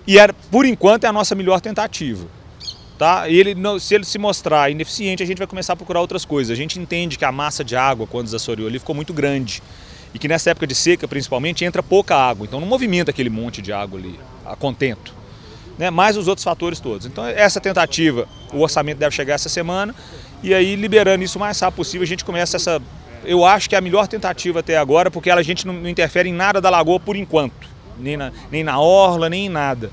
E 0.07 0.17
é, 0.17 0.29
por 0.29 0.65
enquanto 0.65 1.03
é 1.03 1.09
a 1.09 1.13
nossa 1.13 1.35
melhor 1.35 1.61
tentativa. 1.61 2.25
Tá? 2.99 3.29
E 3.29 3.39
ele, 3.39 3.57
se 3.81 3.95
ele 3.95 4.05
se 4.05 4.19
mostrar 4.19 4.71
ineficiente, 4.71 5.23
a 5.23 5.27
gente 5.27 5.39
vai 5.39 5.47
começar 5.47 5.73
a 5.73 5.77
procurar 5.77 6.01
outras 6.01 6.25
coisas. 6.25 6.53
A 6.53 6.55
gente 6.57 6.79
entende 6.79 7.19
que 7.19 7.25
a 7.25 7.33
massa 7.33 7.65
de 7.65 7.75
água, 7.75 8.07
quando 8.07 8.27
desassoreou 8.27 8.69
ali, 8.69 8.79
ficou 8.79 8.95
muito 8.95 9.13
grande. 9.13 9.63
E 10.15 10.19
que 10.19 10.29
nessa 10.29 10.51
época 10.51 10.67
de 10.67 10.77
seca, 10.77 11.09
principalmente, 11.09 11.65
entra 11.65 11.83
pouca 11.83 12.15
água. 12.15 12.47
Então 12.47 12.61
não 12.61 12.69
movimenta 12.69 13.11
aquele 13.11 13.29
monte 13.29 13.61
de 13.61 13.73
água 13.73 13.99
ali, 13.99 14.19
a 14.47 14.55
contento. 14.55 15.13
Né? 15.77 15.91
Mais 15.91 16.17
os 16.17 16.29
outros 16.29 16.45
fatores 16.45 16.79
todos. 16.79 17.05
Então 17.05 17.27
essa 17.27 17.61
tentativa, 17.61 18.29
o 18.53 18.61
orçamento 18.61 18.99
deve 18.99 19.15
chegar 19.15 19.35
essa 19.35 19.49
semana. 19.49 19.93
E 20.41 20.55
aí, 20.55 20.77
liberando 20.77 21.25
isso 21.25 21.37
o 21.37 21.41
mais 21.41 21.59
rápido 21.59 21.77
possível, 21.79 22.05
a 22.05 22.07
gente 22.07 22.25
começa 22.25 22.57
essa... 22.57 22.81
Eu 23.25 23.45
acho 23.45 23.69
que 23.69 23.75
é 23.75 23.79
a 23.79 23.81
melhor 23.81 24.07
tentativa 24.07 24.61
até 24.61 24.77
agora, 24.77 25.11
porque 25.11 25.31
a 25.31 25.43
gente 25.43 25.67
não 25.67 25.89
interfere 25.89 26.29
em 26.29 26.33
nada 26.33 26.61
da 26.61 26.71
lagoa 26.71 27.01
por 27.01 27.17
enquanto. 27.17 27.67
Nem 27.99 28.17
na, 28.17 28.31
nem 28.53 28.63
na 28.63 28.79
orla, 28.79 29.29
nem 29.29 29.47
em 29.47 29.49
nada. 29.49 29.91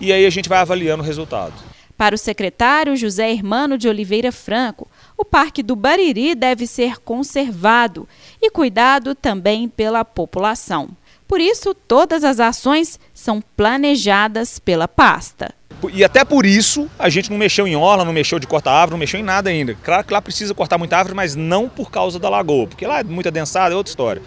E 0.00 0.12
aí 0.12 0.26
a 0.26 0.30
gente 0.30 0.48
vai 0.48 0.58
avaliando 0.58 1.02
o 1.02 1.06
resultado. 1.06 1.69
Para 2.00 2.14
o 2.14 2.18
secretário 2.18 2.96
José 2.96 3.30
Hermano 3.30 3.76
de 3.76 3.86
Oliveira 3.86 4.32
Franco, 4.32 4.88
o 5.18 5.22
Parque 5.22 5.62
do 5.62 5.76
Bariri 5.76 6.34
deve 6.34 6.66
ser 6.66 6.98
conservado 7.00 8.08
e 8.40 8.48
cuidado 8.50 9.14
também 9.14 9.68
pela 9.68 10.02
população. 10.02 10.88
Por 11.28 11.42
isso, 11.42 11.74
todas 11.74 12.24
as 12.24 12.40
ações 12.40 12.98
são 13.12 13.42
planejadas 13.54 14.58
pela 14.58 14.88
pasta. 14.88 15.52
E 15.92 16.02
até 16.02 16.24
por 16.24 16.46
isso 16.46 16.88
a 16.98 17.10
gente 17.10 17.30
não 17.30 17.36
mexeu 17.36 17.68
em 17.68 17.76
orla, 17.76 18.02
não 18.02 18.14
mexeu 18.14 18.38
de 18.38 18.46
cortar 18.46 18.72
árvore, 18.72 18.92
não 18.92 18.98
mexeu 18.98 19.20
em 19.20 19.22
nada 19.22 19.50
ainda. 19.50 19.74
Claro 19.84 20.02
que 20.02 20.14
lá 20.14 20.22
precisa 20.22 20.54
cortar 20.54 20.78
muita 20.78 20.96
árvore, 20.96 21.14
mas 21.14 21.36
não 21.36 21.68
por 21.68 21.90
causa 21.90 22.18
da 22.18 22.30
lagoa, 22.30 22.66
porque 22.66 22.86
lá 22.86 23.00
é 23.00 23.04
muita 23.04 23.30
densada, 23.30 23.74
é 23.74 23.76
outra 23.76 23.90
história. 23.90 24.22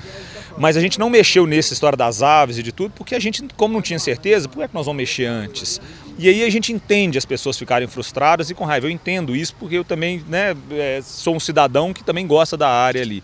Mas 0.59 0.77
a 0.77 0.79
gente 0.79 0.99
não 0.99 1.09
mexeu 1.09 1.47
nessa 1.47 1.73
história 1.73 1.97
das 1.97 2.21
aves 2.21 2.59
e 2.59 2.61
de 2.61 2.71
tudo, 2.71 2.93
porque 2.95 3.15
a 3.15 3.19
gente, 3.19 3.43
como 3.57 3.73
não 3.73 3.81
tinha 3.81 3.97
certeza, 3.97 4.47
por 4.47 4.57
que, 4.57 4.63
é 4.63 4.67
que 4.67 4.75
nós 4.75 4.85
vamos 4.85 4.97
mexer 4.97 5.25
antes? 5.25 5.81
E 6.17 6.29
aí 6.29 6.43
a 6.43 6.49
gente 6.49 6.71
entende 6.71 7.17
as 7.17 7.25
pessoas 7.25 7.57
ficarem 7.57 7.87
frustradas 7.87 8.49
e 8.49 8.53
com 8.53 8.65
raiva. 8.65 8.87
Eu 8.87 8.91
entendo 8.91 9.35
isso 9.35 9.55
porque 9.59 9.75
eu 9.75 9.83
também 9.83 10.23
né, 10.27 10.55
é, 10.71 11.01
sou 11.01 11.35
um 11.35 11.39
cidadão 11.39 11.91
que 11.91 12.03
também 12.03 12.27
gosta 12.27 12.55
da 12.55 12.69
área 12.69 13.01
ali. 13.01 13.23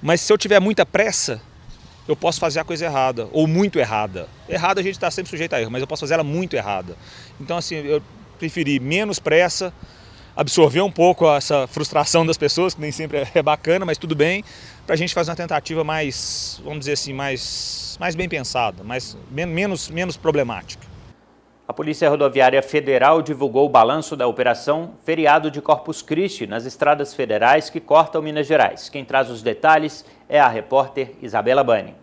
Mas 0.00 0.20
se 0.20 0.32
eu 0.32 0.38
tiver 0.38 0.60
muita 0.60 0.86
pressa, 0.86 1.40
eu 2.06 2.16
posso 2.16 2.40
fazer 2.40 2.60
a 2.60 2.64
coisa 2.64 2.84
errada, 2.84 3.28
ou 3.32 3.46
muito 3.46 3.78
errada. 3.78 4.28
Errada 4.48 4.80
a 4.80 4.82
gente 4.82 4.94
está 4.94 5.10
sempre 5.10 5.30
sujeito 5.30 5.54
a 5.54 5.60
erro, 5.60 5.70
mas 5.70 5.80
eu 5.80 5.86
posso 5.86 6.00
fazer 6.00 6.14
ela 6.14 6.24
muito 6.24 6.54
errada. 6.54 6.96
Então, 7.40 7.56
assim, 7.56 7.76
eu 7.76 8.02
preferi 8.38 8.80
menos 8.80 9.18
pressa, 9.18 9.72
absorver 10.34 10.80
um 10.80 10.90
pouco 10.90 11.30
essa 11.32 11.66
frustração 11.66 12.24
das 12.24 12.38
pessoas, 12.38 12.74
que 12.74 12.80
nem 12.80 12.90
sempre 12.90 13.28
é 13.34 13.42
bacana, 13.42 13.84
mas 13.84 13.98
tudo 13.98 14.14
bem, 14.16 14.42
para 14.86 14.94
a 14.94 14.98
gente 14.98 15.12
fazer 15.14 15.30
uma 15.30 15.36
tentativa 15.36 15.84
mais, 15.84 16.60
vamos 16.64 16.80
dizer 16.80 16.92
assim, 16.92 17.12
mais, 17.12 17.96
mais 18.00 18.14
bem 18.14 18.28
pensada, 18.28 18.82
mais, 18.82 19.16
menos, 19.30 19.88
menos 19.88 20.16
problemática. 20.16 20.89
A 21.70 21.72
Polícia 21.72 22.10
Rodoviária 22.10 22.60
Federal 22.64 23.22
divulgou 23.22 23.64
o 23.64 23.68
balanço 23.68 24.16
da 24.16 24.26
operação 24.26 24.94
Feriado 25.04 25.52
de 25.52 25.62
Corpus 25.62 26.02
Christi 26.02 26.44
nas 26.44 26.66
estradas 26.66 27.14
federais 27.14 27.70
que 27.70 27.78
cortam 27.78 28.20
Minas 28.20 28.48
Gerais. 28.48 28.88
Quem 28.88 29.04
traz 29.04 29.30
os 29.30 29.40
detalhes 29.40 30.04
é 30.28 30.40
a 30.40 30.48
repórter 30.48 31.14
Isabela 31.22 31.62
Bani. 31.62 31.94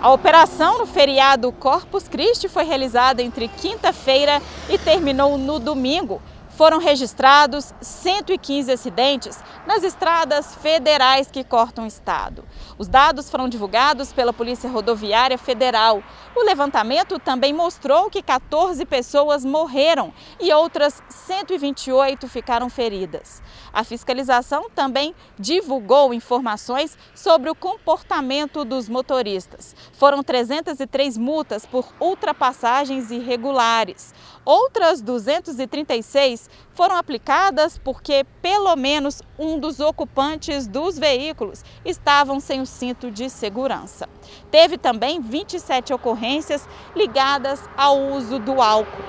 A 0.00 0.10
operação 0.10 0.78
no 0.78 0.86
feriado 0.86 1.52
Corpus 1.52 2.08
Christi 2.08 2.48
foi 2.48 2.64
realizada 2.64 3.22
entre 3.22 3.46
quinta-feira 3.46 4.40
e 4.70 4.78
terminou 4.78 5.36
no 5.36 5.58
domingo 5.58 6.22
foram 6.56 6.78
registrados 6.78 7.74
115 7.82 8.72
acidentes 8.72 9.38
nas 9.66 9.82
estradas 9.84 10.54
federais 10.54 11.30
que 11.30 11.44
cortam 11.44 11.84
o 11.84 11.86
estado. 11.86 12.44
Os 12.78 12.88
dados 12.88 13.28
foram 13.30 13.46
divulgados 13.46 14.10
pela 14.12 14.32
Polícia 14.32 14.70
Rodoviária 14.70 15.36
Federal. 15.36 16.02
O 16.34 16.42
levantamento 16.44 17.18
também 17.18 17.52
mostrou 17.52 18.08
que 18.08 18.22
14 18.22 18.86
pessoas 18.86 19.44
morreram 19.44 20.14
e 20.40 20.50
outras 20.52 21.02
128 21.10 22.26
ficaram 22.26 22.70
feridas. 22.70 23.42
A 23.70 23.84
fiscalização 23.84 24.70
também 24.74 25.14
divulgou 25.38 26.14
informações 26.14 26.96
sobre 27.14 27.50
o 27.50 27.54
comportamento 27.54 28.64
dos 28.64 28.88
motoristas. 28.88 29.76
Foram 29.92 30.22
303 30.22 31.18
multas 31.18 31.66
por 31.66 31.86
ultrapassagens 32.00 33.10
irregulares. 33.10 34.14
Outras 34.46 35.02
236 35.02 36.48
foram 36.72 36.94
aplicadas 36.94 37.76
porque 37.78 38.24
pelo 38.40 38.76
menos 38.76 39.20
um 39.36 39.58
dos 39.58 39.80
ocupantes 39.80 40.68
dos 40.68 40.96
veículos 40.96 41.64
estavam 41.84 42.38
sem 42.38 42.60
o 42.60 42.66
cinto 42.66 43.10
de 43.10 43.28
segurança. 43.28 44.08
Teve 44.48 44.78
também 44.78 45.20
27 45.20 45.92
ocorrências 45.92 46.68
ligadas 46.94 47.60
ao 47.76 48.00
uso 48.00 48.38
do 48.38 48.62
álcool. 48.62 49.02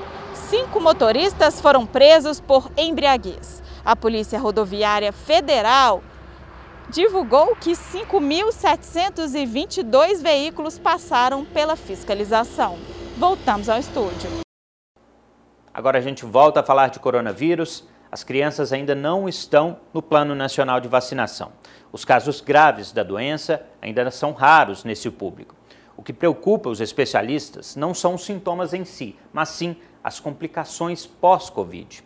Cinco 0.49 0.81
motoristas 0.81 1.61
foram 1.61 1.85
presos 1.85 2.39
por 2.39 2.71
embriaguez. 2.75 3.61
A 3.85 3.95
Polícia 3.95 4.39
Rodoviária 4.39 5.13
Federal 5.13 6.01
divulgou 6.89 7.55
que 7.55 7.73
5.722 7.73 10.19
veículos 10.19 10.79
passaram 10.79 11.45
pela 11.45 11.75
fiscalização. 11.75 12.79
Voltamos 13.19 13.69
ao 13.69 13.77
estúdio. 13.77 14.46
Agora 15.77 15.99
a 15.99 16.01
gente 16.01 16.25
volta 16.25 16.61
a 16.61 16.63
falar 16.63 16.87
de 16.87 16.97
coronavírus. 16.97 17.83
As 18.11 18.23
crianças 18.23 18.73
ainda 18.73 18.95
não 18.95 19.29
estão 19.29 19.77
no 19.93 20.01
Plano 20.01 20.33
Nacional 20.33 20.81
de 20.81 20.87
Vacinação. 20.87 21.51
Os 21.91 22.03
casos 22.03 22.41
graves 22.41 22.91
da 22.91 23.03
doença 23.03 23.61
ainda 23.79 24.09
são 24.09 24.31
raros 24.31 24.83
nesse 24.83 25.07
público. 25.11 25.55
O 25.95 26.01
que 26.01 26.11
preocupa 26.11 26.67
os 26.67 26.81
especialistas 26.81 27.75
não 27.75 27.93
são 27.93 28.15
os 28.15 28.25
sintomas 28.25 28.73
em 28.73 28.83
si, 28.83 29.15
mas 29.31 29.49
sim 29.49 29.75
as 30.03 30.19
complicações 30.19 31.05
pós-Covid. 31.05 32.03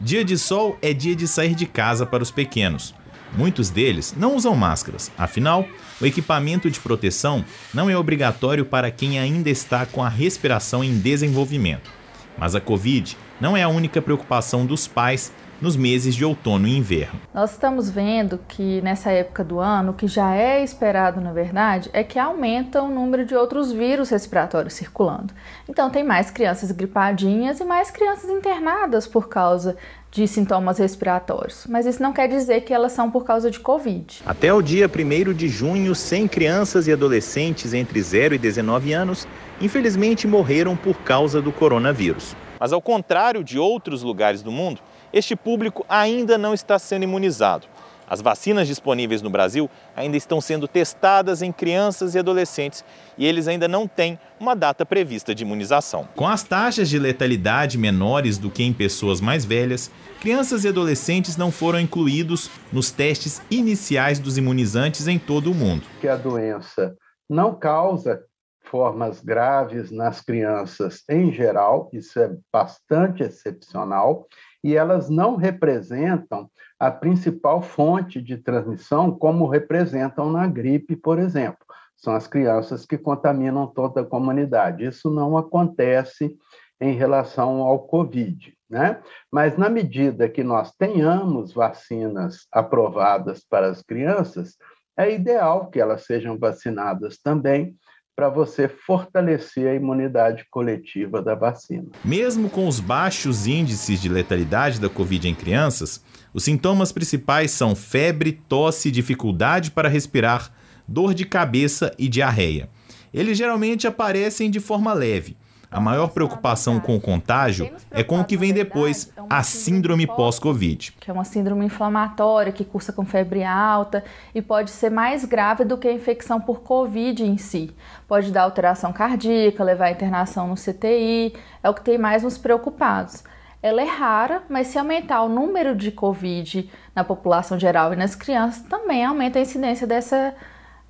Dia 0.00 0.24
de 0.24 0.38
sol 0.38 0.78
é 0.80 0.94
dia 0.94 1.14
de 1.14 1.28
sair 1.28 1.54
de 1.54 1.66
casa 1.66 2.06
para 2.06 2.22
os 2.22 2.30
pequenos. 2.30 2.94
Muitos 3.34 3.68
deles 3.68 4.14
não 4.16 4.34
usam 4.34 4.56
máscaras, 4.56 5.12
afinal, 5.18 5.68
o 6.00 6.06
equipamento 6.06 6.70
de 6.70 6.80
proteção 6.80 7.44
não 7.74 7.90
é 7.90 7.98
obrigatório 7.98 8.64
para 8.64 8.90
quem 8.90 9.18
ainda 9.18 9.50
está 9.50 9.84
com 9.84 10.02
a 10.02 10.08
respiração 10.08 10.82
em 10.82 10.98
desenvolvimento. 10.98 11.97
Mas 12.38 12.54
a 12.54 12.60
Covid 12.60 13.16
não 13.40 13.56
é 13.56 13.62
a 13.62 13.68
única 13.68 14.00
preocupação 14.00 14.64
dos 14.64 14.86
pais 14.86 15.32
nos 15.60 15.76
meses 15.76 16.14
de 16.14 16.24
outono 16.24 16.68
e 16.68 16.76
inverno. 16.76 17.20
Nós 17.34 17.52
estamos 17.52 17.90
vendo 17.90 18.38
que 18.46 18.80
nessa 18.80 19.10
época 19.10 19.42
do 19.42 19.58
ano, 19.58 19.90
o 19.90 19.94
que 19.94 20.06
já 20.06 20.34
é 20.34 20.62
esperado 20.62 21.20
na 21.20 21.32
verdade, 21.32 21.90
é 21.92 22.04
que 22.04 22.18
aumenta 22.18 22.80
o 22.80 22.88
número 22.88 23.26
de 23.26 23.34
outros 23.34 23.72
vírus 23.72 24.10
respiratórios 24.10 24.74
circulando. 24.74 25.34
Então 25.68 25.90
tem 25.90 26.04
mais 26.04 26.30
crianças 26.30 26.70
gripadinhas 26.70 27.58
e 27.58 27.64
mais 27.64 27.90
crianças 27.90 28.30
internadas 28.30 29.06
por 29.06 29.28
causa 29.28 29.76
de 30.10 30.26
sintomas 30.26 30.78
respiratórios, 30.78 31.66
mas 31.68 31.84
isso 31.84 32.02
não 32.02 32.14
quer 32.14 32.28
dizer 32.28 32.62
que 32.62 32.72
elas 32.72 32.92
são 32.92 33.10
por 33.10 33.24
causa 33.24 33.50
de 33.50 33.60
Covid. 33.60 34.22
Até 34.24 34.50
o 34.50 34.62
dia 34.62 34.88
1 34.88 35.34
de 35.34 35.48
junho, 35.48 35.94
100 35.94 36.28
crianças 36.28 36.86
e 36.86 36.92
adolescentes 36.92 37.74
entre 37.74 38.00
0 38.00 38.34
e 38.34 38.38
19 38.38 38.92
anos, 38.94 39.28
infelizmente, 39.60 40.26
morreram 40.26 40.76
por 40.76 40.96
causa 40.98 41.40
do 41.40 41.52
coronavírus. 41.52 42.36
Mas, 42.58 42.72
ao 42.72 42.82
contrário 42.82 43.44
de 43.44 43.58
outros 43.58 44.02
lugares 44.02 44.42
do 44.42 44.50
mundo, 44.50 44.80
este 45.12 45.36
público 45.36 45.84
ainda 45.88 46.36
não 46.36 46.52
está 46.52 46.78
sendo 46.78 47.04
imunizado. 47.04 47.66
As 48.10 48.22
vacinas 48.22 48.66
disponíveis 48.66 49.20
no 49.20 49.28
Brasil 49.28 49.68
ainda 49.94 50.16
estão 50.16 50.40
sendo 50.40 50.66
testadas 50.66 51.42
em 51.42 51.52
crianças 51.52 52.14
e 52.14 52.18
adolescentes 52.18 52.82
e 53.18 53.26
eles 53.26 53.46
ainda 53.46 53.68
não 53.68 53.86
têm 53.86 54.18
uma 54.40 54.56
data 54.56 54.86
prevista 54.86 55.34
de 55.34 55.42
imunização. 55.42 56.08
Com 56.16 56.26
as 56.26 56.42
taxas 56.42 56.88
de 56.88 56.98
letalidade 56.98 57.76
menores 57.76 58.38
do 58.38 58.50
que 58.50 58.62
em 58.62 58.72
pessoas 58.72 59.20
mais 59.20 59.44
velhas, 59.44 59.90
crianças 60.20 60.64
e 60.64 60.68
adolescentes 60.68 61.36
não 61.36 61.52
foram 61.52 61.78
incluídos 61.78 62.50
nos 62.72 62.90
testes 62.90 63.42
iniciais 63.50 64.18
dos 64.18 64.38
imunizantes 64.38 65.06
em 65.06 65.18
todo 65.18 65.52
o 65.52 65.54
mundo. 65.54 65.82
Que 66.00 66.08
a 66.08 66.16
doença 66.16 66.96
não 67.28 67.54
causa 67.54 68.22
formas 68.68 69.20
graves 69.20 69.90
nas 69.90 70.20
crianças 70.20 71.02
em 71.08 71.32
geral, 71.32 71.88
isso 71.92 72.18
é 72.20 72.36
bastante 72.52 73.22
excepcional, 73.22 74.26
e 74.62 74.76
elas 74.76 75.08
não 75.08 75.36
representam 75.36 76.50
a 76.78 76.90
principal 76.90 77.62
fonte 77.62 78.20
de 78.20 78.36
transmissão, 78.36 79.10
como 79.10 79.48
representam 79.48 80.30
na 80.30 80.46
gripe, 80.46 80.96
por 80.96 81.18
exemplo. 81.18 81.58
São 81.96 82.14
as 82.14 82.26
crianças 82.28 82.86
que 82.86 82.96
contaminam 82.96 83.66
toda 83.66 84.02
a 84.02 84.06
comunidade. 84.06 84.84
Isso 84.84 85.10
não 85.10 85.36
acontece 85.36 86.36
em 86.80 86.94
relação 86.94 87.62
ao 87.62 87.80
Covid. 87.86 88.54
Né? 88.70 89.00
Mas, 89.32 89.56
na 89.56 89.68
medida 89.68 90.28
que 90.28 90.44
nós 90.44 90.72
tenhamos 90.76 91.52
vacinas 91.52 92.46
aprovadas 92.52 93.44
para 93.48 93.68
as 93.68 93.82
crianças, 93.82 94.56
é 94.96 95.12
ideal 95.12 95.70
que 95.70 95.80
elas 95.80 96.04
sejam 96.04 96.38
vacinadas 96.38 97.18
também, 97.18 97.76
para 98.18 98.28
você 98.28 98.66
fortalecer 98.66 99.68
a 99.68 99.74
imunidade 99.76 100.44
coletiva 100.50 101.22
da 101.22 101.36
vacina. 101.36 101.86
Mesmo 102.04 102.50
com 102.50 102.66
os 102.66 102.80
baixos 102.80 103.46
índices 103.46 104.02
de 104.02 104.08
letalidade 104.08 104.80
da 104.80 104.88
Covid 104.88 105.28
em 105.28 105.34
crianças, 105.36 106.02
os 106.34 106.42
sintomas 106.42 106.90
principais 106.90 107.52
são 107.52 107.76
febre, 107.76 108.32
tosse, 108.48 108.90
dificuldade 108.90 109.70
para 109.70 109.88
respirar, 109.88 110.52
dor 110.88 111.14
de 111.14 111.24
cabeça 111.24 111.94
e 111.96 112.08
diarreia. 112.08 112.68
Eles 113.14 113.38
geralmente 113.38 113.86
aparecem 113.86 114.50
de 114.50 114.58
forma 114.58 114.92
leve 114.92 115.36
a 115.70 115.80
maior 115.80 116.08
preocupação 116.08 116.80
com 116.80 116.96
o 116.96 117.00
contágio 117.00 117.70
é 117.90 118.02
com 118.02 118.20
o 118.20 118.24
que 118.24 118.38
vem 118.38 118.54
depois, 118.54 119.12
a 119.28 119.42
síndrome 119.42 120.06
pós-Covid. 120.06 120.92
Que 120.98 121.10
é 121.10 121.14
uma 121.14 121.24
síndrome 121.24 121.66
inflamatória 121.66 122.52
que 122.52 122.64
cursa 122.64 122.90
com 122.90 123.04
febre 123.04 123.44
alta 123.44 124.02
e 124.34 124.40
pode 124.40 124.70
ser 124.70 124.90
mais 124.90 125.26
grave 125.26 125.64
do 125.64 125.76
que 125.76 125.86
a 125.86 125.92
infecção 125.92 126.40
por 126.40 126.60
Covid 126.60 127.22
em 127.22 127.36
si. 127.36 127.74
Pode 128.06 128.32
dar 128.32 128.42
alteração 128.42 128.94
cardíaca, 128.94 129.62
levar 129.62 129.86
à 129.86 129.90
internação 129.90 130.48
no 130.48 130.54
CTI, 130.54 131.34
é 131.62 131.68
o 131.68 131.74
que 131.74 131.82
tem 131.82 131.98
mais 131.98 132.22
nos 132.22 132.38
preocupados. 132.38 133.22
Ela 133.62 133.82
é 133.82 133.86
rara, 133.86 134.42
mas 134.48 134.68
se 134.68 134.78
aumentar 134.78 135.22
o 135.22 135.28
número 135.28 135.74
de 135.74 135.90
Covid 135.90 136.70
na 136.94 137.04
população 137.04 137.58
geral 137.58 137.92
e 137.92 137.96
nas 137.96 138.14
crianças, 138.14 138.62
também 138.62 139.04
aumenta 139.04 139.38
a 139.38 139.42
incidência 139.42 139.86
dessa, 139.86 140.34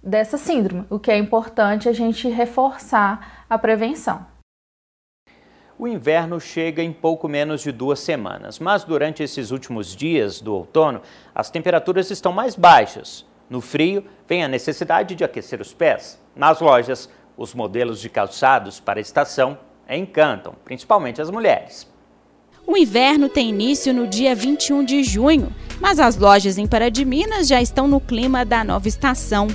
dessa 0.00 0.38
síndrome. 0.38 0.84
O 0.88 1.00
que 1.00 1.10
é 1.10 1.18
importante 1.18 1.88
é 1.88 1.90
a 1.90 1.94
gente 1.94 2.28
reforçar 2.28 3.44
a 3.50 3.58
prevenção. 3.58 4.37
O 5.78 5.86
inverno 5.86 6.40
chega 6.40 6.82
em 6.82 6.92
pouco 6.92 7.28
menos 7.28 7.60
de 7.60 7.70
duas 7.70 8.00
semanas, 8.00 8.58
mas 8.58 8.82
durante 8.82 9.22
esses 9.22 9.52
últimos 9.52 9.94
dias 9.94 10.40
do 10.40 10.52
outono, 10.52 11.00
as 11.32 11.50
temperaturas 11.50 12.10
estão 12.10 12.32
mais 12.32 12.56
baixas. 12.56 13.24
No 13.48 13.60
frio, 13.60 14.04
vem 14.26 14.42
a 14.42 14.48
necessidade 14.48 15.14
de 15.14 15.22
aquecer 15.22 15.60
os 15.60 15.72
pés. 15.72 16.20
Nas 16.34 16.60
lojas, 16.60 17.08
os 17.36 17.54
modelos 17.54 18.00
de 18.00 18.10
calçados 18.10 18.80
para 18.80 18.98
a 18.98 19.00
estação 19.00 19.56
encantam, 19.88 20.54
principalmente 20.64 21.22
as 21.22 21.30
mulheres. 21.30 21.88
O 22.66 22.76
inverno 22.76 23.28
tem 23.28 23.48
início 23.48 23.94
no 23.94 24.08
dia 24.08 24.34
21 24.34 24.84
de 24.84 25.04
junho, 25.04 25.54
mas 25.80 26.00
as 26.00 26.16
lojas 26.16 26.58
em 26.58 26.66
Pará 26.66 26.88
de 26.88 27.04
Minas 27.04 27.46
já 27.46 27.62
estão 27.62 27.86
no 27.86 28.00
clima 28.00 28.44
da 28.44 28.64
nova 28.64 28.88
estação, 28.88 29.46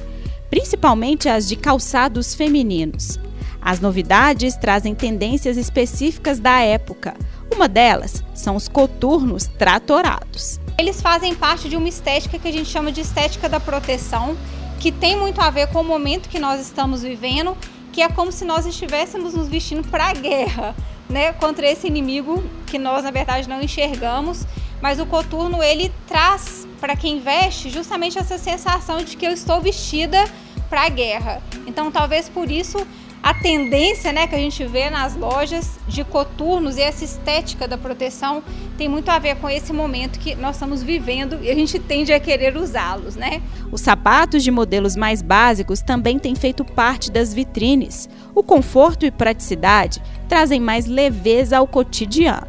principalmente 0.50 1.28
as 1.28 1.50
de 1.50 1.58
calçados 1.58 2.34
femininos. 2.34 3.20
As 3.64 3.80
novidades 3.80 4.58
trazem 4.58 4.94
tendências 4.94 5.56
específicas 5.56 6.38
da 6.38 6.60
época. 6.60 7.14
Uma 7.56 7.70
delas 7.70 8.22
são 8.36 8.58
os 8.58 8.68
coturnos 8.68 9.48
tratorados. 9.48 10.60
Eles 10.78 11.02
fazem 11.02 11.34
parte 11.34 11.70
de 11.70 11.78
uma 11.78 11.88
estética 11.88 12.38
que 12.38 12.48
a 12.48 12.52
gente 12.52 12.70
chama 12.70 12.92
de 12.92 13.00
estética 13.00 13.48
da 13.48 13.62
proteção, 13.62 14.36
que 14.82 14.92
tem 14.92 15.18
muito 15.18 15.40
a 15.40 15.50
ver 15.50 15.68
com 15.68 15.80
o 15.80 15.84
momento 15.84 16.28
que 16.28 16.40
nós 16.40 16.60
estamos 16.60 17.04
vivendo, 17.04 17.56
que 17.94 18.02
é 18.02 18.10
como 18.10 18.34
se 18.34 18.44
nós 18.44 18.66
estivéssemos 18.66 19.34
nos 19.34 19.48
vestindo 19.48 19.88
para 19.88 20.08
a 20.08 20.14
guerra, 20.14 20.76
né, 21.08 21.32
contra 21.32 21.66
esse 21.66 21.88
inimigo 21.88 22.44
que 22.68 22.78
nós 22.78 23.04
na 23.04 23.12
verdade 23.12 23.48
não 23.48 23.62
enxergamos, 23.62 24.46
mas 24.82 25.00
o 25.00 25.06
coturno 25.06 25.64
ele 25.64 25.90
traz 26.06 26.68
para 26.82 26.98
quem 26.98 27.22
veste 27.22 27.70
justamente 27.70 28.18
essa 28.18 28.38
sensação 28.38 28.98
de 28.98 29.16
que 29.16 29.26
eu 29.26 29.32
estou 29.32 29.62
vestida 29.62 30.26
para 30.70 30.88
a 30.88 30.90
guerra. 30.90 31.42
Então, 31.68 31.92
talvez 31.92 32.28
por 32.28 32.50
isso 32.50 32.86
a 33.24 33.34
tendência 33.34 34.12
né, 34.12 34.28
que 34.28 34.36
a 34.36 34.38
gente 34.38 34.66
vê 34.66 34.90
nas 34.90 35.16
lojas 35.16 35.80
de 35.88 36.04
coturnos 36.04 36.76
e 36.76 36.82
essa 36.82 37.06
estética 37.06 37.66
da 37.66 37.78
proteção 37.78 38.44
tem 38.78 38.90
muito 38.90 39.08
a 39.08 39.18
ver 39.18 39.38
com 39.38 39.50
esse 39.50 39.72
momento 39.72 40.20
que 40.20 40.36
nós 40.36 40.58
estamos 40.58 40.84
vivendo 40.84 41.40
e 41.42 41.50
a 41.50 41.56
gente 41.56 41.80
tende 41.80 42.12
a 42.12 42.20
querer 42.20 42.58
usá-los, 42.58 43.16
né? 43.16 43.42
Os 43.72 43.80
sapatos 43.80 44.44
de 44.44 44.52
modelos 44.52 44.98
mais 44.98 45.22
básicos 45.22 45.82
também 45.82 46.20
têm 46.20 46.36
feito 46.36 46.66
parte 46.66 47.10
das 47.10 47.34
vitrines. 47.34 48.10
O 48.36 48.44
conforto 48.44 49.06
e 49.06 49.12
praticidade 49.12 50.02
trazem 50.28 50.60
mais 50.60 50.86
leveza 50.86 51.58
ao 51.58 51.66
cotidiano. 51.66 52.48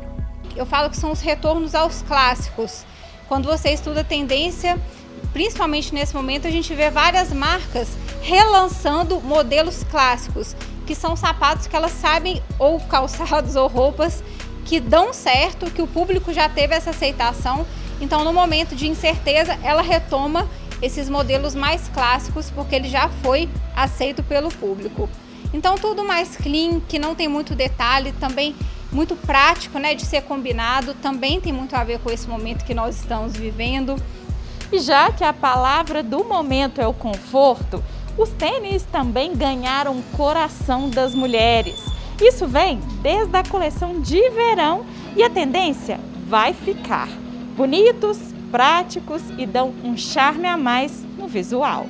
Eu 0.57 0.67
falo 0.67 0.91
que 0.91 0.97
são 0.97 1.13
os 1.13 1.21
retornos 1.21 1.77
aos 1.77 2.03
clássicos. 2.03 2.85
Quando 3.29 3.47
você 3.47 3.71
estuda 3.71 4.03
tendência, 4.03 4.77
principalmente 5.35 5.93
nesse 5.93 6.15
momento, 6.15 6.47
a 6.47 6.51
gente 6.51 6.73
vê 6.73 6.91
várias 6.91 7.33
marcas 7.33 7.89
relançando 8.23 9.21
modelos 9.21 9.83
clássicos, 9.91 10.57
que 10.87 10.95
são 10.95 11.17
sapatos 11.17 11.67
que 11.67 11.75
elas 11.75 11.91
sabem, 11.91 12.41
ou 12.57 12.81
calçados 12.81 13.57
ou 13.57 13.67
roupas, 13.67 14.23
que 14.65 14.79
dão 14.79 15.13
certo, 15.13 15.71
que 15.71 15.83
o 15.83 15.89
público 15.89 16.33
já 16.33 16.49
teve 16.49 16.75
essa 16.75 16.91
aceitação. 16.91 17.67
Então, 18.01 18.25
no 18.25 18.33
momento 18.33 18.77
de 18.77 18.87
incerteza, 18.87 19.59
ela 19.63 19.83
retoma 19.83 20.49
esses 20.81 21.09
modelos 21.09 21.55
mais 21.55 21.89
clássicos, 21.89 22.51
porque 22.51 22.77
ele 22.77 22.89
já 22.89 23.09
foi 23.09 23.49
aceito 23.75 24.23
pelo 24.23 24.51
público. 24.51 25.09
Então, 25.53 25.75
tudo 25.75 26.05
mais 26.05 26.37
clean, 26.37 26.81
que 26.81 26.99
não 26.99 27.15
tem 27.15 27.27
muito 27.27 27.55
detalhe, 27.55 28.13
também 28.13 28.55
muito 28.93 29.17
prático 29.17 29.79
né, 29.79 29.95
de 29.95 30.07
ser 30.07 30.23
combinado, 30.23 30.95
também 30.95 31.41
tem 31.41 31.53
muito 31.53 31.75
a 31.75 31.83
ver 31.83 31.99
com 31.99 32.11
esse 32.11 32.29
momento 32.29 32.65
que 32.65 32.75
nós 32.75 32.97
estamos 32.97 33.35
vivendo. 33.35 33.97
E 34.73 34.79
já 34.79 35.13
que 35.13 35.25
a 35.25 35.33
palavra 35.33 36.03
do 36.03 36.25
momento 36.25 36.81
é 36.81 36.87
o 36.87 36.93
conforto, 36.93 37.83
os 38.17 38.31
tênis 38.31 38.85
também 38.85 39.35
ganharam 39.35 39.99
o 39.99 40.03
coração 40.17 40.89
das 40.89 41.15
mulheres. 41.15 41.81
Isso 42.21 42.47
vem 42.47 42.79
desde 43.03 43.37
a 43.37 43.43
coleção 43.43 44.01
de 44.01 44.31
verão 44.31 44.87
e 45.17 45.23
a 45.23 45.31
tendência 45.31 45.99
vai 46.29 46.53
ficar. 46.53 47.09
Bonitos, 47.57 48.19
práticos 48.51 49.23
e 49.37 49.47
dão 49.47 49.75
um 49.83 49.97
charme 49.97 50.47
a 50.47 50.57
mais 50.57 51.05
no 51.19 51.27
visual. 51.27 51.87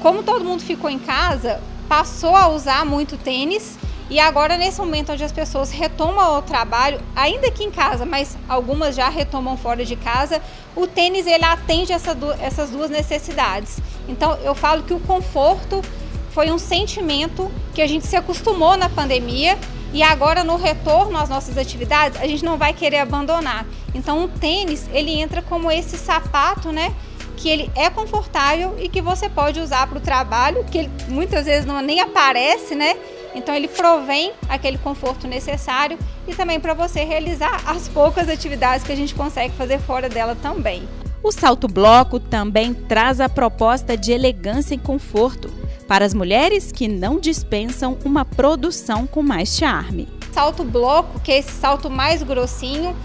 Como 0.00 0.22
todo 0.22 0.44
mundo 0.44 0.62
ficou 0.62 0.88
em 0.88 0.98
casa, 0.98 1.60
passou 1.88 2.36
a 2.36 2.48
usar 2.48 2.84
muito 2.84 3.16
tênis 3.16 3.76
e 4.08 4.20
agora, 4.20 4.56
nesse 4.56 4.78
momento 4.78 5.12
onde 5.12 5.24
as 5.24 5.32
pessoas 5.32 5.70
retomam 5.70 6.38
o 6.38 6.42
trabalho, 6.42 7.00
ainda 7.14 7.50
que 7.50 7.64
em 7.64 7.70
casa, 7.70 8.06
mas 8.06 8.36
algumas 8.48 8.94
já 8.94 9.08
retomam 9.08 9.56
fora 9.56 9.84
de 9.84 9.96
casa, 9.96 10.40
o 10.76 10.86
tênis 10.86 11.26
ele 11.26 11.44
atende 11.44 11.92
essa 11.92 12.16
essas 12.40 12.70
duas 12.70 12.88
necessidades. 12.90 13.78
Então, 14.08 14.36
eu 14.44 14.54
falo 14.54 14.84
que 14.84 14.94
o 14.94 15.00
conforto 15.00 15.82
foi 16.30 16.50
um 16.52 16.58
sentimento 16.58 17.50
que 17.74 17.80
a 17.80 17.86
gente 17.86 18.06
se 18.06 18.14
acostumou 18.14 18.76
na 18.76 18.88
pandemia 18.90 19.58
E 19.92 20.02
agora 20.02 20.44
no 20.44 20.56
retorno 20.56 21.16
às 21.16 21.28
nossas 21.28 21.56
atividades, 21.56 22.20
a 22.20 22.26
gente 22.26 22.44
não 22.44 22.58
vai 22.58 22.72
querer 22.72 22.98
abandonar. 22.98 23.66
Então 23.94 24.24
o 24.24 24.28
tênis, 24.28 24.86
ele 24.92 25.10
entra 25.12 25.40
como 25.40 25.70
esse 25.70 25.96
sapato, 25.96 26.72
né? 26.72 26.94
Que 27.36 27.48
ele 27.48 27.70
é 27.74 27.88
confortável 27.88 28.74
e 28.78 28.88
que 28.88 29.00
você 29.00 29.28
pode 29.28 29.60
usar 29.60 29.86
para 29.86 29.98
o 29.98 30.00
trabalho, 30.00 30.64
que 30.64 30.78
ele 30.78 30.90
muitas 31.08 31.46
vezes 31.46 31.64
não 31.64 31.80
nem 31.80 32.00
aparece, 32.00 32.74
né? 32.74 32.94
Então 33.36 33.54
ele 33.54 33.68
provém 33.68 34.32
aquele 34.48 34.78
conforto 34.78 35.28
necessário 35.28 35.98
e 36.26 36.34
também 36.34 36.58
para 36.58 36.72
você 36.72 37.04
realizar 37.04 37.62
as 37.66 37.86
poucas 37.86 38.30
atividades 38.30 38.84
que 38.84 38.90
a 38.90 38.96
gente 38.96 39.14
consegue 39.14 39.54
fazer 39.54 39.78
fora 39.78 40.08
dela 40.08 40.34
também. 40.34 40.88
O 41.22 41.30
salto 41.30 41.68
bloco 41.68 42.18
também 42.18 42.72
traz 42.72 43.20
a 43.20 43.28
proposta 43.28 43.96
de 43.96 44.10
elegância 44.10 44.74
e 44.74 44.78
conforto 44.78 45.52
para 45.86 46.04
as 46.04 46.14
mulheres 46.14 46.72
que 46.72 46.88
não 46.88 47.20
dispensam 47.20 47.98
uma 48.04 48.24
produção 48.24 49.06
com 49.06 49.22
mais 49.22 49.56
charme. 49.56 50.08
Salto 50.32 50.64
bloco, 50.64 51.20
que 51.20 51.30
é 51.30 51.38
esse 51.38 51.52
salto 51.52 51.90
mais 51.90 52.22
grossinho, 52.22 52.96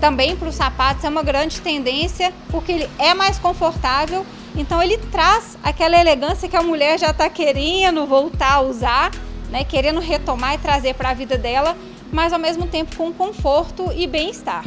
também 0.00 0.36
para 0.36 0.48
os 0.48 0.54
sapatos 0.54 1.04
é 1.04 1.08
uma 1.08 1.22
grande 1.22 1.60
tendência, 1.60 2.32
porque 2.50 2.72
ele 2.72 2.90
é 2.98 3.14
mais 3.14 3.38
confortável, 3.38 4.26
então 4.54 4.82
ele 4.82 4.98
traz 4.98 5.56
aquela 5.62 5.98
elegância 5.98 6.48
que 6.48 6.56
a 6.56 6.62
mulher 6.62 6.98
já 6.98 7.10
está 7.10 7.28
querendo 7.30 8.06
voltar 8.06 8.54
a 8.54 8.60
usar, 8.60 9.10
né, 9.50 9.64
querendo 9.64 10.00
retomar 10.00 10.54
e 10.54 10.58
trazer 10.58 10.94
para 10.94 11.10
a 11.10 11.14
vida 11.14 11.36
dela, 11.38 11.76
mas 12.12 12.32
ao 12.32 12.38
mesmo 12.38 12.66
tempo 12.66 12.96
com 12.96 13.12
conforto 13.12 13.90
e 13.94 14.06
bem-estar. 14.06 14.64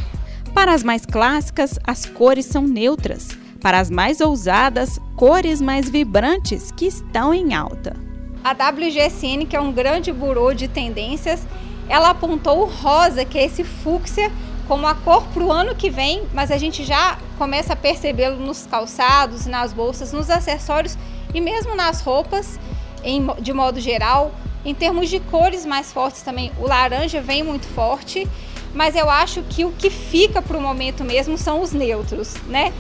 Para 0.53 0.73
as 0.73 0.83
mais 0.83 1.05
clássicas, 1.05 1.77
as 1.83 2.05
cores 2.05 2.45
são 2.45 2.63
neutras. 2.63 3.29
Para 3.61 3.79
as 3.79 3.89
mais 3.89 4.21
ousadas, 4.21 4.99
cores 5.15 5.61
mais 5.61 5.89
vibrantes 5.89 6.71
que 6.71 6.85
estão 6.85 7.33
em 7.33 7.53
alta. 7.53 7.95
A 8.43 8.51
WGSN, 8.51 9.45
que 9.47 9.55
é 9.55 9.59
um 9.59 9.71
grande 9.71 10.11
burô 10.11 10.53
de 10.53 10.67
tendências, 10.67 11.45
ela 11.89 12.09
apontou 12.09 12.61
o 12.61 12.65
rosa, 12.65 13.25
que 13.25 13.37
é 13.37 13.45
esse 13.45 13.63
fúcsia, 13.63 14.31
como 14.67 14.85
a 14.85 14.93
cor 14.93 15.23
para 15.27 15.43
o 15.43 15.51
ano 15.51 15.75
que 15.75 15.89
vem, 15.89 16.23
mas 16.33 16.51
a 16.51 16.57
gente 16.57 16.83
já 16.83 17.17
começa 17.37 17.73
a 17.73 17.75
percebê-lo 17.75 18.37
nos 18.37 18.65
calçados, 18.65 19.45
nas 19.45 19.71
bolsas, 19.71 20.11
nos 20.11 20.29
acessórios 20.29 20.97
e 21.33 21.39
mesmo 21.39 21.75
nas 21.75 22.01
roupas, 22.01 22.59
em, 23.03 23.25
de 23.39 23.53
modo 23.53 23.79
geral. 23.79 24.31
Em 24.67 24.75
termos 24.75 25.09
de 25.09 25.21
cores 25.21 25.65
mais 25.65 25.93
fortes 25.93 26.21
também, 26.23 26.51
o 26.59 26.67
laranja 26.67 27.21
vem 27.21 27.41
muito 27.41 27.65
forte, 27.67 28.27
mas 28.73 28.97
eu 28.97 29.09
acho 29.09 29.41
que 29.43 29.63
o 29.63 29.71
que 29.71 29.89
fica 29.89 30.41
para 30.41 30.57
o 30.57 30.61
momento 30.61 31.05
mesmo 31.05 31.37
são 31.37 31.61
os 31.61 31.71
neutros, 31.71 32.33
né? 32.47 32.73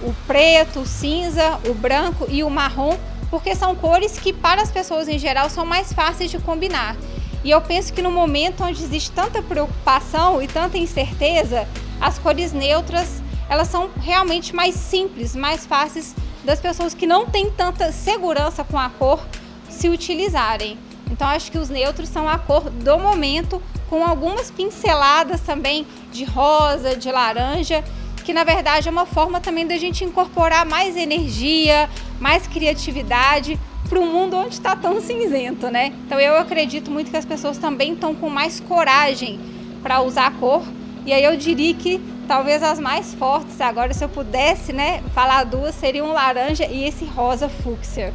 O 0.00 0.14
preto, 0.26 0.80
o 0.80 0.86
cinza, 0.86 1.60
o 1.68 1.74
branco 1.74 2.26
e 2.30 2.42
o 2.42 2.48
marrom, 2.48 2.96
porque 3.28 3.54
são 3.54 3.74
cores 3.74 4.18
que 4.18 4.32
para 4.32 4.62
as 4.62 4.72
pessoas 4.72 5.06
em 5.06 5.18
geral 5.18 5.50
são 5.50 5.66
mais 5.66 5.92
fáceis 5.92 6.30
de 6.30 6.38
combinar. 6.38 6.96
E 7.44 7.50
eu 7.50 7.60
penso 7.60 7.92
que 7.92 8.00
no 8.00 8.10
momento 8.10 8.64
onde 8.64 8.82
existe 8.82 9.10
tanta 9.10 9.42
preocupação 9.42 10.40
e 10.40 10.48
tanta 10.48 10.78
incerteza, 10.78 11.68
as 12.00 12.18
cores 12.18 12.54
neutras, 12.54 13.22
elas 13.50 13.68
são 13.68 13.90
realmente 14.00 14.56
mais 14.56 14.76
simples, 14.76 15.36
mais 15.36 15.66
fáceis 15.66 16.14
das 16.42 16.58
pessoas 16.58 16.94
que 16.94 17.06
não 17.06 17.26
têm 17.26 17.50
tanta 17.50 17.92
segurança 17.92 18.64
com 18.64 18.78
a 18.78 18.88
cor 18.88 19.20
se 19.68 19.90
utilizarem. 19.90 20.78
Então 21.10 21.28
acho 21.28 21.50
que 21.50 21.58
os 21.58 21.68
neutros 21.68 22.08
são 22.08 22.28
a 22.28 22.38
cor 22.38 22.70
do 22.70 22.98
momento, 22.98 23.62
com 23.88 24.04
algumas 24.04 24.50
pinceladas 24.50 25.40
também 25.40 25.86
de 26.12 26.24
rosa, 26.24 26.96
de 26.96 27.10
laranja, 27.10 27.84
que 28.24 28.32
na 28.32 28.42
verdade 28.42 28.88
é 28.88 28.90
uma 28.90 29.06
forma 29.06 29.40
também 29.40 29.66
da 29.66 29.76
gente 29.76 30.04
incorporar 30.04 30.64
mais 30.64 30.96
energia, 30.96 31.88
mais 32.18 32.46
criatividade 32.46 33.58
para 33.88 34.00
um 34.00 34.10
mundo 34.10 34.36
onde 34.36 34.54
está 34.54 34.74
tão 34.74 35.00
cinzento, 35.00 35.70
né? 35.70 35.92
Então 36.06 36.18
eu 36.18 36.38
acredito 36.38 36.90
muito 36.90 37.10
que 37.10 37.16
as 37.16 37.24
pessoas 37.24 37.58
também 37.58 37.92
estão 37.92 38.14
com 38.14 38.30
mais 38.30 38.60
coragem 38.60 39.38
para 39.82 40.00
usar 40.00 40.26
a 40.26 40.30
cor. 40.30 40.62
E 41.04 41.12
aí 41.12 41.22
eu 41.22 41.36
diria 41.36 41.74
que 41.74 42.00
talvez 42.26 42.62
as 42.62 42.80
mais 42.80 43.12
fortes 43.12 43.60
agora, 43.60 43.92
se 43.92 44.02
eu 44.02 44.08
pudesse, 44.08 44.72
né, 44.72 45.02
falar 45.14 45.44
duas, 45.44 45.74
seriam 45.74 46.12
laranja 46.12 46.64
e 46.64 46.84
esse 46.84 47.04
rosa 47.04 47.48
fúcsia. 47.48 48.14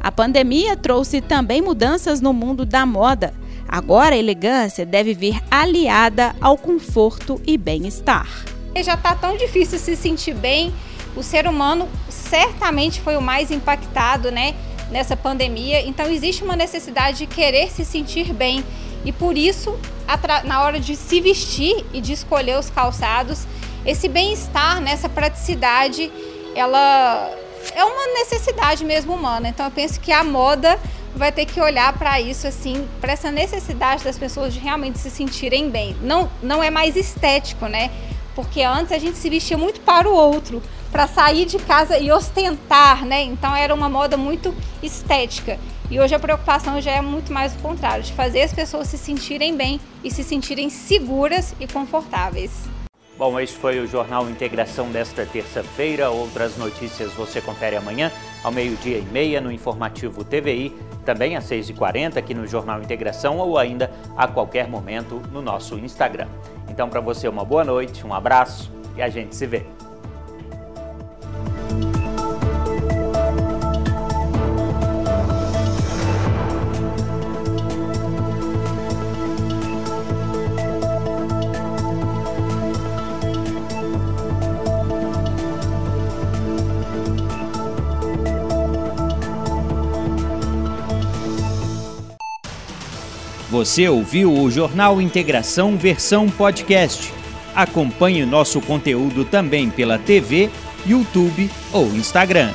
A 0.00 0.12
pandemia 0.12 0.76
trouxe 0.76 1.20
também 1.20 1.60
mudanças 1.60 2.20
no 2.20 2.32
mundo 2.32 2.64
da 2.64 2.86
moda. 2.86 3.34
Agora 3.68 4.14
a 4.14 4.18
elegância 4.18 4.86
deve 4.86 5.12
vir 5.14 5.40
aliada 5.50 6.34
ao 6.40 6.56
conforto 6.56 7.40
e 7.46 7.58
bem-estar. 7.58 8.28
Já 8.76 8.94
está 8.94 9.14
tão 9.14 9.36
difícil 9.36 9.78
se 9.78 9.96
sentir 9.96 10.34
bem. 10.34 10.72
O 11.16 11.22
ser 11.22 11.46
humano 11.46 11.88
certamente 12.08 13.00
foi 13.00 13.16
o 13.16 13.20
mais 13.20 13.50
impactado, 13.50 14.30
né? 14.30 14.54
nessa 14.90 15.16
pandemia. 15.16 15.86
Então 15.86 16.10
existe 16.10 16.42
uma 16.42 16.56
necessidade 16.56 17.18
de 17.18 17.26
querer 17.26 17.70
se 17.70 17.84
sentir 17.84 18.32
bem 18.32 18.64
e 19.04 19.12
por 19.12 19.36
isso, 19.36 19.78
na 20.44 20.62
hora 20.62 20.80
de 20.80 20.96
se 20.96 21.20
vestir 21.20 21.84
e 21.92 22.00
de 22.00 22.12
escolher 22.12 22.58
os 22.58 22.68
calçados, 22.68 23.46
esse 23.86 24.08
bem-estar, 24.08 24.80
nessa 24.80 25.08
praticidade, 25.08 26.10
ela 26.54 27.30
é 27.74 27.84
uma 27.84 28.06
necessidade 28.14 28.84
mesmo 28.84 29.14
humana. 29.14 29.48
Então 29.48 29.66
eu 29.66 29.72
penso 29.72 30.00
que 30.00 30.12
a 30.12 30.24
moda 30.24 30.78
vai 31.14 31.32
ter 31.32 31.46
que 31.46 31.60
olhar 31.60 31.92
para 31.98 32.20
isso 32.20 32.46
assim, 32.46 32.86
para 33.00 33.12
essa 33.12 33.30
necessidade 33.30 34.04
das 34.04 34.18
pessoas 34.18 34.54
de 34.54 34.60
realmente 34.60 34.98
se 34.98 35.10
sentirem 35.10 35.70
bem. 35.70 35.96
Não 36.02 36.30
não 36.42 36.62
é 36.62 36.70
mais 36.70 36.96
estético, 36.96 37.66
né? 37.66 37.90
Porque 38.34 38.62
antes 38.62 38.92
a 38.92 38.98
gente 38.98 39.18
se 39.18 39.28
vestia 39.28 39.58
muito 39.58 39.80
para 39.80 40.08
o 40.08 40.14
outro 40.14 40.62
para 40.90 41.06
sair 41.06 41.44
de 41.44 41.58
casa 41.58 41.98
e 41.98 42.10
ostentar, 42.10 43.04
né? 43.04 43.22
Então 43.22 43.54
era 43.54 43.74
uma 43.74 43.88
moda 43.88 44.16
muito 44.16 44.54
estética. 44.82 45.58
E 45.90 45.98
hoje 45.98 46.14
a 46.14 46.18
preocupação 46.18 46.80
já 46.80 46.92
é 46.92 47.00
muito 47.00 47.32
mais 47.32 47.54
o 47.54 47.58
contrário, 47.58 48.02
de 48.02 48.12
fazer 48.12 48.42
as 48.42 48.52
pessoas 48.52 48.88
se 48.88 48.98
sentirem 48.98 49.56
bem 49.56 49.80
e 50.04 50.10
se 50.10 50.22
sentirem 50.22 50.68
seguras 50.68 51.54
e 51.58 51.66
confortáveis. 51.66 52.50
Bom, 53.18 53.40
este 53.40 53.58
foi 53.58 53.80
o 53.80 53.86
Jornal 53.86 54.30
Integração 54.30 54.92
desta 54.92 55.26
terça-feira. 55.26 56.08
Outras 56.08 56.56
notícias 56.56 57.12
você 57.14 57.40
confere 57.40 57.74
amanhã, 57.74 58.12
ao 58.44 58.52
meio-dia 58.52 58.98
e 58.98 59.02
meia, 59.02 59.40
no 59.40 59.50
Informativo 59.50 60.22
TVI, 60.22 60.72
também 61.04 61.34
às 61.34 61.44
6h40 61.46 62.16
aqui 62.16 62.32
no 62.32 62.46
Jornal 62.46 62.80
Integração 62.80 63.38
ou 63.38 63.58
ainda 63.58 63.90
a 64.16 64.28
qualquer 64.28 64.68
momento 64.68 65.20
no 65.32 65.42
nosso 65.42 65.76
Instagram. 65.76 66.28
Então, 66.68 66.88
para 66.88 67.00
você, 67.00 67.26
uma 67.26 67.44
boa 67.44 67.64
noite, 67.64 68.06
um 68.06 68.14
abraço 68.14 68.70
e 68.96 69.02
a 69.02 69.08
gente 69.08 69.34
se 69.34 69.46
vê. 69.48 69.66
Você 93.58 93.88
ouviu 93.88 94.32
o 94.32 94.48
Jornal 94.48 95.00
Integração 95.00 95.76
versão 95.76 96.28
podcast. 96.28 97.12
Acompanhe 97.56 98.24
nosso 98.24 98.60
conteúdo 98.60 99.24
também 99.24 99.68
pela 99.68 99.98
TV, 99.98 100.48
YouTube 100.86 101.50
ou 101.72 101.86
Instagram. 101.88 102.52